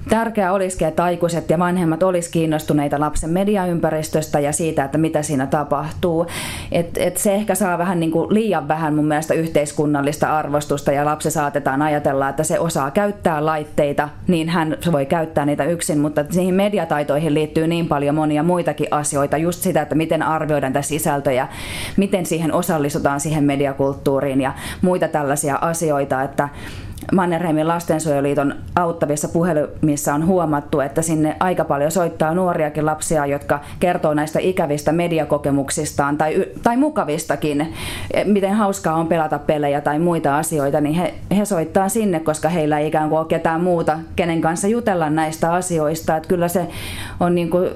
Tärkeää 0.08 0.52
olisikin, 0.52 0.88
että 0.88 1.04
aikuiset 1.04 1.50
ja 1.50 1.58
vanhemmat 1.58 2.02
olisi 2.02 2.30
kiinnostuneita 2.30 3.00
lapsen 3.00 3.30
mediaympäristöstä 3.30 4.40
ja 4.40 4.52
siitä, 4.52 4.84
että 4.84 4.98
mitä 4.98 5.22
siinä 5.22 5.46
tapahtuu. 5.46 6.26
Et, 6.72 6.98
et 6.98 7.16
se 7.16 7.34
ehkä 7.34 7.54
saa 7.54 7.78
vähän 7.78 8.00
niin 8.00 8.10
kuin 8.10 8.34
liian 8.34 8.68
vähän 8.68 8.94
mun 8.94 9.06
mielestä 9.06 9.34
yhteiskunnallista 9.34 10.38
arvostusta 10.38 10.92
ja 10.92 11.04
lapsi 11.04 11.30
saatetaan 11.30 11.82
ajatella, 11.82 12.28
että 12.28 12.44
se 12.44 12.58
osaa 12.58 12.90
käyttää 12.90 13.46
laitteita, 13.46 14.08
niin 14.26 14.48
hän 14.48 14.76
voi 14.92 15.06
käyttää 15.06 15.46
niitä 15.46 15.64
yksin, 15.64 15.98
mutta 15.98 16.24
niihin 16.34 16.54
mediataitoihin 16.54 17.34
liittyy 17.34 17.66
niin 17.66 17.88
paljon 17.88 18.14
monia 18.14 18.42
muitakin 18.42 18.88
asioita, 18.90 19.36
just 19.36 19.62
sitä, 19.62 19.82
että 19.82 19.94
miten 19.94 20.22
arvioidaan 20.22 20.72
tätä 20.72 20.82
sisältöjä, 20.82 21.48
miten 21.96 22.26
siihen 22.26 22.52
osallistutaan 22.52 23.20
siihen 23.20 23.44
mediakulttuuriin 23.44 24.40
ja 24.40 24.52
muita 24.82 25.08
tällaisia 25.08 25.56
asioita, 25.60 26.22
että 26.22 26.48
Mannerheimin 27.12 27.68
lastensuojeliiton 27.68 28.54
auttavissa 28.76 29.28
puhelimissa 29.28 30.14
on 30.14 30.26
huomattu, 30.26 30.80
että 30.80 31.02
sinne 31.02 31.36
aika 31.40 31.64
paljon 31.64 31.90
soittaa 31.90 32.34
nuoriakin 32.34 32.86
lapsia, 32.86 33.26
jotka 33.26 33.60
kertoo 33.80 34.14
näistä 34.14 34.38
ikävistä 34.40 34.92
mediakokemuksistaan 34.92 36.18
tai, 36.18 36.44
tai 36.62 36.76
mukavistakin, 36.76 37.74
miten 38.24 38.54
hauskaa 38.54 38.94
on 38.94 39.06
pelata 39.06 39.38
pelejä 39.38 39.80
tai 39.80 39.98
muita 39.98 40.38
asioita, 40.38 40.80
niin 40.80 40.94
he, 40.94 41.14
he 41.36 41.44
soittaa 41.44 41.88
sinne, 41.88 42.20
koska 42.20 42.48
heillä 42.48 42.78
ei 42.78 42.86
ikään 42.86 43.08
kuin 43.08 43.18
ole 43.18 43.26
ketään 43.26 43.60
muuta, 43.60 43.98
kenen 44.16 44.40
kanssa 44.40 44.68
jutella 44.68 45.10
näistä 45.10 45.52
asioista. 45.52 46.16
Että 46.16 46.28
kyllä 46.28 46.48
se 46.48 46.66
on 47.20 47.34
niin 47.34 47.50
kuin 47.50 47.70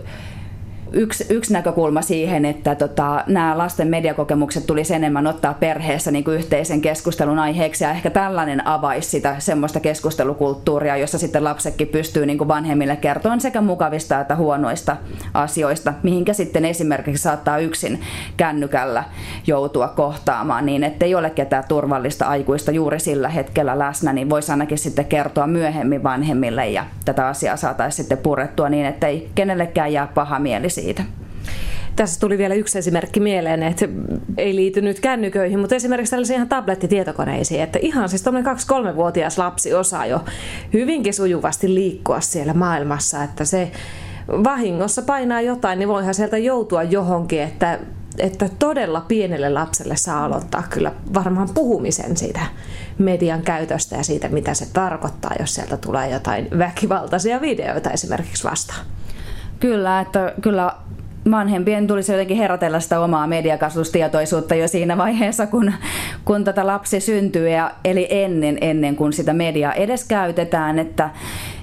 yksi, 0.92 1.26
yksi 1.31 1.53
näkökulma 1.53 2.03
siihen, 2.03 2.44
että 2.44 2.74
tota, 2.74 3.24
nämä 3.26 3.59
lasten 3.59 3.88
mediakokemukset 3.88 4.66
tulisi 4.66 4.94
enemmän 4.94 5.26
ottaa 5.26 5.55
perheessä 5.55 6.11
niin 6.11 6.24
kuin 6.24 6.37
yhteisen 6.37 6.81
keskustelun 6.81 7.38
aiheeksi. 7.38 7.85
Ja 7.85 7.90
ehkä 7.90 8.11
tällainen 8.11 8.66
avaisi 8.66 9.11
sitä 9.11 9.37
semmoista 9.38 9.81
keskustelukulttuuria, 9.81 10.96
jossa 10.96 11.18
sitten 11.18 11.44
lapsetkin 11.44 11.88
pystyy 11.88 12.26
niin 12.26 12.38
kuin 12.38 12.48
vanhemmille 12.48 12.96
kertomaan 12.96 13.40
sekä 13.40 13.61
mukavista 13.61 14.20
että 14.20 14.37
huonoista 14.37 14.96
asioista, 15.35 15.94
mihinkä 16.03 16.33
sitten 16.33 16.64
esimerkiksi 16.64 17.22
saattaa 17.22 17.59
yksin 17.59 18.00
kännykällä 18.37 19.05
joutua 19.46 19.88
kohtaamaan 19.88 20.66
niin, 20.66 20.85
että 20.85 21.05
ei 21.05 21.14
ole 21.14 21.31
ketään 21.31 21.64
turvallista 21.68 22.26
aikuista 22.26 22.70
juuri 22.70 23.00
sillä 23.00 23.29
hetkellä 23.29 23.79
läsnä, 23.79 24.12
niin 24.12 24.31
voisi 24.31 24.53
ainakin 24.53 24.79
sitten 24.79 25.05
kertoa 25.05 25.46
myöhemmin 25.46 26.03
vanhemmille 26.03 26.68
ja 26.68 26.85
tätä 27.05 27.26
asiaa 27.26 27.57
saataisiin 27.57 27.96
sitten 27.96 28.18
purettua 28.18 28.68
niin, 28.68 28.87
että 28.87 29.07
ei 29.07 29.31
kenellekään 29.35 29.92
jää 29.92 30.07
paha 30.07 30.38
mieli 30.38 30.70
siitä. 30.81 31.05
Tässä 31.97 32.21
tuli 32.21 32.38
vielä 32.38 32.55
yksi 32.55 32.79
esimerkki 32.79 33.21
mieleen, 33.21 33.62
että 33.62 33.88
ei 34.38 34.57
liity 34.57 34.81
nyt 34.81 35.01
kännyköihin, 35.01 35.59
mutta 35.59 35.75
esimerkiksi 35.75 36.11
tällaisiin 36.11 36.35
ihan 36.35 36.49
tablettitietokoneisiin, 36.49 37.62
että 37.62 37.79
ihan 37.83 38.09
siis 38.09 38.23
tuommoinen 38.23 38.57
2-3-vuotias 38.57 39.38
lapsi 39.38 39.75
osaa 39.75 40.07
jo 40.07 40.25
hyvinkin 40.73 41.14
sujuvasti 41.14 41.75
liikkua 41.75 42.21
siellä 42.21 42.55
maailmassa, 42.55 43.23
että 43.23 43.45
se 43.45 43.71
vahingossa 44.29 45.03
painaa 45.03 45.40
jotain, 45.40 45.79
niin 45.79 45.88
voihan 45.88 46.14
sieltä 46.14 46.38
joutua 46.38 46.83
johonkin, 46.83 47.40
että 47.40 47.79
että 48.19 48.49
todella 48.59 49.01
pienelle 49.01 49.51
lapselle 49.51 49.97
saa 49.97 50.25
aloittaa 50.25 50.62
kyllä 50.71 50.93
varmaan 51.14 51.49
puhumisen 51.55 52.16
siitä 52.16 52.40
median 52.99 53.43
käytöstä 53.43 53.97
ja 53.97 54.03
siitä, 54.03 54.29
mitä 54.29 54.55
se 54.55 54.66
tarkoittaa, 54.73 55.35
jos 55.40 55.55
sieltä 55.55 55.77
tulee 55.77 56.11
jotain 56.11 56.49
väkivaltaisia 56.59 57.40
videoita 57.40 57.90
esimerkiksi 57.90 58.45
vastaan. 58.45 58.87
Kyllä, 59.61 60.01
että 60.01 60.33
kyllä 60.40 60.73
vanhempien 61.31 61.87
tulisi 61.87 62.12
jotenkin 62.12 62.37
herätellä 62.37 62.81
sitä 62.81 63.01
omaa 63.01 63.27
mediakasvatustietoisuutta 63.27 64.55
jo 64.55 64.68
siinä 64.68 64.96
vaiheessa, 64.96 65.46
kun, 65.46 65.73
kun 66.25 66.44
tätä 66.44 66.66
lapsi 66.66 67.01
syntyy, 67.01 67.49
ja, 67.49 67.70
eli 67.85 68.07
ennen, 68.11 68.59
ennen 68.61 68.96
kuin 68.96 69.12
sitä 69.12 69.33
mediaa 69.33 69.73
edes 69.73 70.05
käytetään, 70.05 70.79
että, 70.79 71.11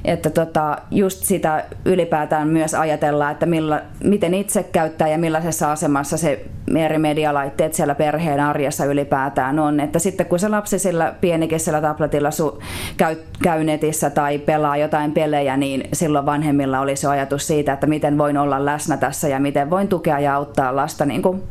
että 0.05 0.29
tota, 0.29 0.77
just 0.91 1.23
sitä 1.23 1.63
ylipäätään 1.85 2.47
myös 2.47 2.73
ajatellaan, 2.73 3.31
että 3.31 3.45
milla, 3.45 3.81
miten 4.03 4.33
itse 4.33 4.63
käyttää 4.63 5.07
ja 5.07 5.17
millaisessa 5.17 5.71
asemassa 5.71 6.17
se 6.17 6.45
eri 6.75 6.97
medialaitteet 6.97 7.73
siellä 7.73 7.95
perheen 7.95 8.39
arjessa 8.39 8.85
ylipäätään 8.85 9.59
on. 9.59 9.79
Että 9.79 9.99
sitten 9.99 10.25
kun 10.25 10.39
se 10.39 10.49
lapsi 10.49 10.79
sillä 10.79 11.13
pienikisellä 11.21 11.81
tabletilla 11.81 12.31
su, 12.31 12.59
käy, 12.97 13.15
käy 13.43 13.63
netissä 13.63 14.09
tai 14.09 14.37
pelaa 14.37 14.77
jotain 14.77 15.11
pelejä, 15.11 15.57
niin 15.57 15.89
silloin 15.93 16.25
vanhemmilla 16.25 16.79
olisi 16.79 17.07
ajatus 17.07 17.47
siitä, 17.47 17.73
että 17.73 17.87
miten 17.87 18.17
voin 18.17 18.37
olla 18.37 18.65
läsnä 18.65 18.97
tässä 18.97 19.27
ja 19.27 19.39
miten 19.39 19.69
voin 19.69 19.87
tukea 19.87 20.19
ja 20.19 20.35
auttaa 20.35 20.75
lasta 20.75 21.05
niin 21.05 21.21
kuin 21.21 21.43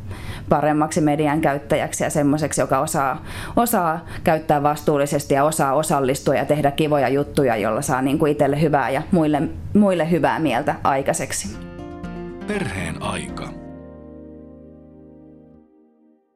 paremmaksi 0.49 1.01
median 1.01 1.41
käyttäjäksi 1.41 2.05
ja 2.05 2.11
semmoiseksi, 2.11 2.61
joka 2.61 2.79
osaa, 2.79 3.25
osaa 3.57 4.07
käyttää 4.25 4.63
vastuullisesti 4.63 5.35
ja 5.35 5.45
osaa 5.45 5.73
osallistua 5.73 6.35
ja 6.35 6.45
tehdä 6.45 6.71
kivoja 6.71 7.09
juttuja, 7.09 7.57
jolla 7.57 7.83
saa 7.83 8.03
niin 8.03 8.19
kuin 8.19 8.33
itselle 8.33 8.61
hyvää 8.61 8.91
ja 8.91 9.03
muille, 9.11 9.43
muille 9.75 10.11
hyvää 10.11 10.39
mieltä 10.39 10.75
aikaiseksi. 10.85 11.57
Perheen 12.47 13.03
aika. 13.03 13.66